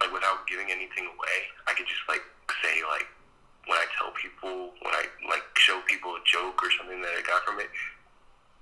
like 0.00 0.10
without 0.10 0.46
giving 0.50 0.70
anything 0.70 1.06
away, 1.06 1.38
I 1.70 1.74
could 1.74 1.86
just 1.86 2.02
like 2.08 2.22
say 2.62 2.82
like 2.90 3.06
when 3.66 3.78
I 3.78 3.86
tell 3.96 4.10
people 4.18 4.74
when 4.82 4.94
I 4.94 5.06
like 5.30 5.44
show 5.56 5.80
people 5.86 6.18
a 6.18 6.22
joke 6.26 6.58
or 6.62 6.70
something 6.74 7.00
that 7.00 7.14
I 7.14 7.22
got 7.22 7.44
from 7.46 7.60
it, 7.60 7.70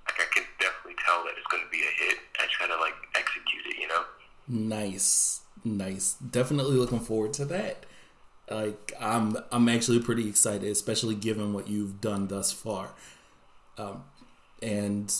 like 0.05 0.19
I 0.21 0.27
can 0.33 0.45
definitely 0.59 0.97
tell 1.01 1.25
that 1.25 1.33
it's 1.37 1.47
going 1.49 1.63
to 1.63 1.71
be 1.73 1.81
a 1.81 1.91
hit. 1.97 2.21
I 2.39 2.45
just 2.45 2.59
gotta 2.59 2.77
like 2.77 2.95
execute 3.15 3.65
it, 3.73 3.81
you 3.81 3.87
know. 3.87 4.03
Nice, 4.47 5.41
nice. 5.63 6.13
Definitely 6.15 6.77
looking 6.77 6.99
forward 6.99 7.33
to 7.33 7.45
that. 7.45 7.85
Like 8.49 8.93
I'm, 8.99 9.37
I'm 9.51 9.69
actually 9.69 9.99
pretty 9.99 10.27
excited, 10.27 10.69
especially 10.69 11.15
given 11.15 11.53
what 11.53 11.67
you've 11.67 12.01
done 12.01 12.27
thus 12.27 12.51
far, 12.51 12.89
um, 13.77 14.03
and 14.61 15.13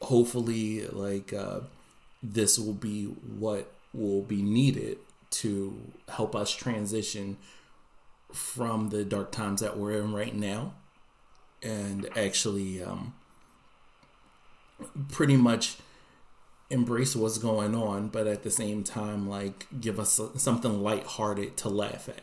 hopefully, 0.00 0.86
like 0.86 1.32
uh, 1.32 1.60
this 2.22 2.58
will 2.58 2.74
be 2.74 3.06
what 3.06 3.72
will 3.92 4.22
be 4.22 4.40
needed 4.40 4.98
to 5.30 5.76
help 6.08 6.36
us 6.36 6.54
transition 6.54 7.38
from 8.32 8.90
the 8.90 9.04
dark 9.04 9.32
times 9.32 9.60
that 9.60 9.76
we're 9.76 10.00
in 10.00 10.12
right 10.12 10.34
now, 10.34 10.74
and 11.62 12.08
actually, 12.16 12.82
um, 12.82 13.14
pretty 15.10 15.36
much 15.36 15.76
embrace 16.72 17.14
what's 17.14 17.38
going 17.38 17.74
on, 17.74 18.08
but 18.08 18.26
at 18.26 18.42
the 18.42 18.50
same 18.50 18.82
time, 18.82 19.28
like 19.28 19.66
give 19.80 20.00
us 20.00 20.20
something 20.36 20.82
lighthearted 20.82 21.56
to 21.58 21.68
laugh 21.68 22.08
at 22.08 22.22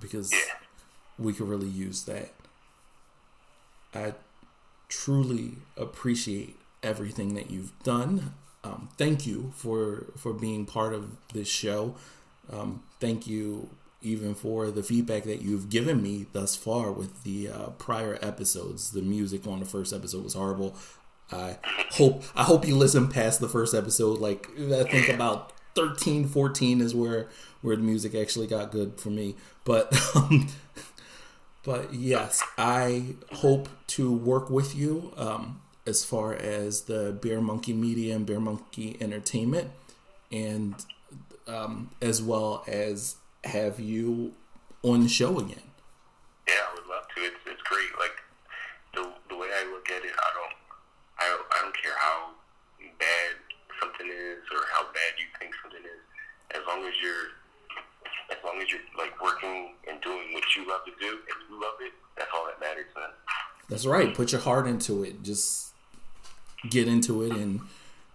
because 0.00 0.32
Yeah. 0.32 0.38
we 1.18 1.32
could 1.32 1.48
really 1.48 1.68
use 1.68 2.04
that. 2.04 2.32
I 3.94 4.14
truly 4.88 5.58
appreciate 5.76 6.56
everything 6.82 7.34
that 7.34 7.50
you've 7.50 7.72
done. 7.82 8.34
Um, 8.64 8.88
thank 8.96 9.26
you 9.26 9.52
for 9.56 10.06
for 10.16 10.32
being 10.32 10.66
part 10.66 10.92
of 10.94 11.16
this 11.32 11.48
show. 11.48 11.94
Um, 12.52 12.82
thank 13.00 13.26
you 13.26 13.70
even 14.00 14.34
for 14.34 14.70
the 14.70 14.82
feedback 14.82 15.24
that 15.24 15.42
you've 15.42 15.68
given 15.70 16.00
me 16.02 16.26
thus 16.32 16.54
far 16.54 16.92
with 16.92 17.24
the 17.24 17.48
uh, 17.48 17.66
prior 17.78 18.16
episodes. 18.22 18.92
The 18.92 19.02
music 19.02 19.46
on 19.46 19.58
the 19.60 19.66
first 19.66 19.92
episode 19.92 20.22
was 20.22 20.34
horrible. 20.34 20.76
I 21.30 21.58
hope 21.92 22.22
I 22.34 22.44
hope 22.44 22.66
you 22.66 22.76
listen 22.76 23.08
past 23.08 23.40
the 23.40 23.48
first 23.48 23.74
episode. 23.74 24.18
Like 24.18 24.48
I 24.58 24.84
think 24.84 25.08
about 25.08 25.52
13, 25.74 26.26
14 26.26 26.80
is 26.80 26.94
where 26.94 27.28
where 27.60 27.76
the 27.76 27.82
music 27.82 28.14
actually 28.14 28.46
got 28.46 28.70
good 28.70 28.98
for 29.00 29.10
me. 29.10 29.36
But 29.64 29.94
um, 30.16 30.48
but 31.64 31.92
yes, 31.92 32.42
I 32.56 33.16
hope 33.32 33.68
to 33.88 34.10
work 34.10 34.48
with 34.48 34.74
you 34.74 35.12
um, 35.16 35.60
as 35.86 36.04
far 36.04 36.32
as 36.34 36.82
the 36.82 37.12
Bear 37.20 37.40
Monkey 37.40 37.72
Media 37.72 38.16
and 38.16 38.24
Bear 38.24 38.40
Monkey 38.40 38.96
Entertainment, 39.00 39.70
and 40.32 40.74
um, 41.46 41.90
as 42.00 42.22
well 42.22 42.64
as 42.66 43.16
have 43.44 43.80
you 43.80 44.34
on 44.82 45.02
the 45.02 45.08
show 45.08 45.38
again. 45.38 45.60
Yeah, 46.46 46.54
I 46.70 46.74
would 46.74 46.86
love 46.86 47.04
to. 47.16 47.20
It's 47.20 47.36
it's 47.46 47.62
great. 47.62 47.90
Like 47.98 48.16
the 48.94 49.12
the 49.28 49.36
way 49.36 49.48
I 49.52 49.70
look 49.70 49.90
at 49.90 50.04
it, 50.04 50.12
I 50.12 50.30
don't 50.32 50.56
I 51.18 51.26
don't, 51.28 51.46
I 51.50 51.58
don't 51.62 51.76
care 51.76 51.96
how 51.98 52.30
bad 52.98 53.34
something 53.80 54.06
is 54.06 54.42
or 54.54 54.62
how 54.72 54.86
bad 54.94 55.18
you 55.18 55.26
think 55.38 55.52
something 55.62 55.82
is. 55.82 56.02
As 56.54 56.62
long 56.66 56.86
as 56.86 56.94
you're 57.02 57.34
as 58.30 58.38
long 58.44 58.60
as 58.60 58.70
you're 58.70 58.84
like 58.96 59.12
working 59.22 59.74
and 59.88 60.00
doing 60.00 60.32
what 60.32 60.44
you 60.54 60.68
love 60.68 60.84
to 60.84 60.92
do 61.00 61.10
and 61.10 61.36
you 61.48 61.60
love 61.60 61.80
it, 61.80 61.92
that's 62.16 62.30
all 62.34 62.46
that 62.46 62.60
matters, 62.60 62.88
man. 62.94 63.10
That's 63.78 63.86
right. 63.86 64.12
Put 64.12 64.32
your 64.32 64.40
heart 64.40 64.66
into 64.66 65.04
it. 65.04 65.22
Just 65.22 65.72
get 66.68 66.88
into 66.88 67.22
it 67.22 67.30
and 67.30 67.60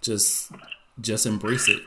just 0.01 0.51
just 0.99 1.25
embrace 1.25 1.69
it. 1.69 1.81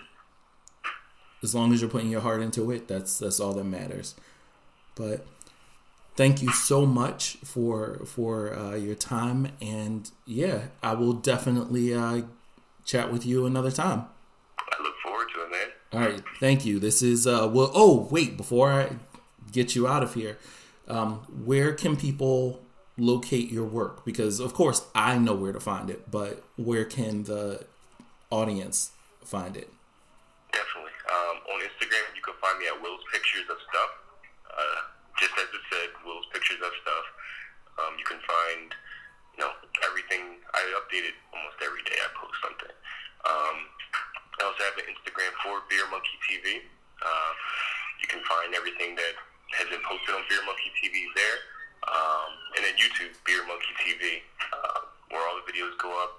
As 1.43 1.55
long 1.55 1.75
as 1.75 1.83
you're 1.83 1.91
putting 1.91 2.09
your 2.09 2.23
heart 2.23 2.41
into 2.41 2.71
it, 2.71 2.89
that's 2.89 3.19
that's 3.19 3.39
all 3.39 3.53
that 3.53 3.65
matters. 3.65 4.15
But 4.95 5.27
thank 6.17 6.41
you 6.41 6.53
so 6.53 6.87
much 6.87 7.37
for 7.45 8.01
for 8.07 8.57
uh, 8.59 8.77
your 8.77 8.95
time 8.95 9.49
and 9.61 10.11
yeah, 10.25 10.69
I 10.83 10.95
will 10.95 11.13
definitely 11.13 11.93
uh, 11.93 12.23
chat 12.87 13.13
with 13.13 13.27
you 13.27 13.45
another 13.45 13.71
time. 13.71 14.07
I 14.59 14.83
look 14.83 14.95
forward 15.03 15.27
to 15.35 15.43
it, 15.43 15.51
man. 15.51 15.69
All 15.93 16.01
right, 16.01 16.23
thank 16.41 16.65
you. 16.65 16.79
This 16.79 17.03
is 17.03 17.27
uh 17.27 17.47
well 17.53 17.71
oh 17.75 18.09
wait, 18.11 18.39
before 18.39 18.73
I 18.73 18.97
get 19.53 19.77
you 19.77 19.87
out 19.87 20.03
of 20.03 20.15
here, 20.15 20.39
um 20.89 21.17
where 21.45 21.75
can 21.75 21.97
people 21.97 22.63
locate 22.99 23.51
your 23.51 23.65
work? 23.65 24.05
Because 24.05 24.41
of 24.41 24.55
course 24.55 24.87
I 24.95 25.19
know 25.19 25.35
where 25.35 25.53
to 25.53 25.61
find 25.61 25.91
it, 25.91 26.11
but 26.11 26.43
where 26.57 26.85
can 26.85 27.25
the 27.25 27.65
audience 28.31 28.93
find 29.25 29.57
it? 29.57 29.71
Definitely. 30.53 30.97
Um, 31.11 31.37
on 31.53 31.59
Instagram, 31.61 32.07
you 32.15 32.23
can 32.23 32.35
find 32.41 32.59
me 32.59 32.67
at 32.67 32.81
Will's 32.81 33.05
Pictures 33.13 33.47
of 33.51 33.59
Stuff. 33.69 33.91
Uh, 34.47 34.81
just 35.21 35.33
as 35.37 35.49
it 35.53 35.65
said, 35.73 35.89
Will's 36.05 36.27
Pictures 36.33 36.61
of 36.65 36.73
Stuff. 36.83 37.07
Um, 37.77 37.93
you 38.01 38.07
can 38.09 38.21
find, 38.25 38.73
you 39.37 39.41
know, 39.45 39.53
everything. 39.85 40.41
I 40.57 40.65
update 40.81 41.05
it 41.05 41.17
almost 41.33 41.61
every 41.61 41.85
day. 41.85 41.97
I 42.01 42.09
post 42.17 42.37
something. 42.41 42.73
Um, 43.29 43.57
I 44.41 44.49
also 44.49 44.63
have 44.65 44.77
an 44.81 44.89
Instagram 44.89 45.33
for 45.45 45.61
Beer 45.69 45.85
Monkey 45.93 46.17
TV. 46.25 46.65
Uh, 47.05 47.33
you 48.01 48.09
can 48.09 48.25
find 48.25 48.57
everything 48.57 48.97
that 48.97 49.15
has 49.61 49.69
been 49.69 49.85
posted 49.85 50.13
on 50.17 50.25
Beer 50.29 50.41
Monkey 50.45 50.73
TV 50.81 51.05
there. 51.17 51.37
Um, 51.85 52.31
and 52.57 52.65
then 52.65 52.73
YouTube, 52.75 53.13
Beer 53.27 53.47
Monkey 53.47 53.75
TV, 53.85 54.23
uh, 54.53 54.81
where 55.11 55.21
all 55.29 55.37
the 55.45 55.53
videos 55.53 55.77
go 55.79 55.91
up. 56.03 56.19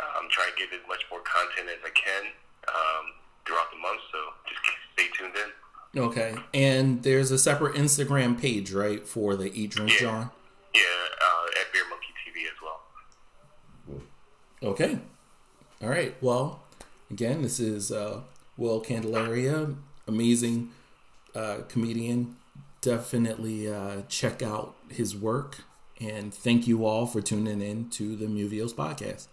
I'm 0.00 0.28
trying 0.30 0.50
to 0.52 0.58
get 0.58 0.72
as 0.72 0.86
much 0.88 1.04
more 1.10 1.20
content 1.20 1.68
as 1.70 1.78
I 1.84 1.90
can 1.90 2.24
um, 2.68 3.12
throughout 3.46 3.70
the 3.72 3.78
month. 3.78 4.00
So 4.12 4.18
just 4.48 4.60
stay 4.94 5.06
tuned 5.16 5.34
in. 5.36 6.00
Okay. 6.02 6.34
And 6.52 7.02
there's 7.02 7.30
a 7.30 7.38
separate 7.38 7.76
Instagram 7.76 8.38
page, 8.38 8.72
right, 8.72 9.06
for 9.06 9.36
the 9.36 9.50
Eat 9.58 9.70
Drink 9.70 9.92
Yeah. 9.92 9.98
John? 10.00 10.30
Yeah, 10.74 10.80
uh, 10.80 11.60
at 11.60 11.72
Beer 11.72 11.82
Monkey 11.88 12.12
TV 12.26 12.44
as 12.46 12.60
well. 12.62 12.80
Okay. 14.62 14.98
All 15.82 15.88
right. 15.88 16.14
Well, 16.20 16.62
again, 17.10 17.42
this 17.42 17.58
is 17.58 17.90
uh, 17.90 18.20
Will 18.56 18.80
Candelaria, 18.80 19.74
amazing 20.06 20.70
uh, 21.34 21.58
comedian. 21.68 22.36
Definitely 22.88 23.70
uh, 23.70 24.00
check 24.08 24.42
out 24.42 24.74
his 24.88 25.14
work. 25.14 25.58
And 26.00 26.32
thank 26.32 26.66
you 26.66 26.86
all 26.86 27.06
for 27.06 27.20
tuning 27.20 27.60
in 27.60 27.90
to 27.90 28.16
the 28.16 28.24
Muvios 28.24 28.72
podcast. 28.72 29.26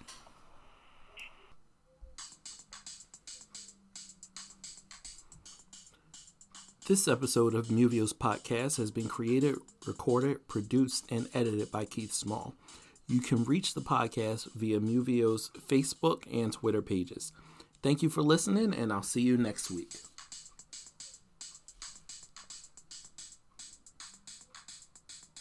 This 6.86 7.08
episode 7.08 7.54
of 7.54 7.68
Muvio's 7.68 8.12
podcast 8.12 8.76
has 8.76 8.92
been 8.92 9.08
created, 9.08 9.56
recorded, 9.88 10.50
produced, 10.50 11.10
and 11.10 11.30
edited 11.34 11.72
by 11.72 11.86
Keith 11.86 12.12
Small. 12.12 12.56
You 13.08 13.22
can 13.22 13.46
reach 13.46 13.74
the 13.74 13.80
podcast 13.80 14.54
via 14.54 14.82
Muvio's 14.82 15.50
Facebook 15.66 16.24
and 16.30 16.52
Twitter 16.52 16.82
pages. 16.82 17.32
Thank 17.82 18.04
you 18.04 18.10
for 18.10 18.22
listening, 18.22 18.74
and 18.74 18.92
I'll 18.92 19.02
see 19.02 19.22
you 19.22 19.38
next 19.38 19.72
week. 19.72 19.94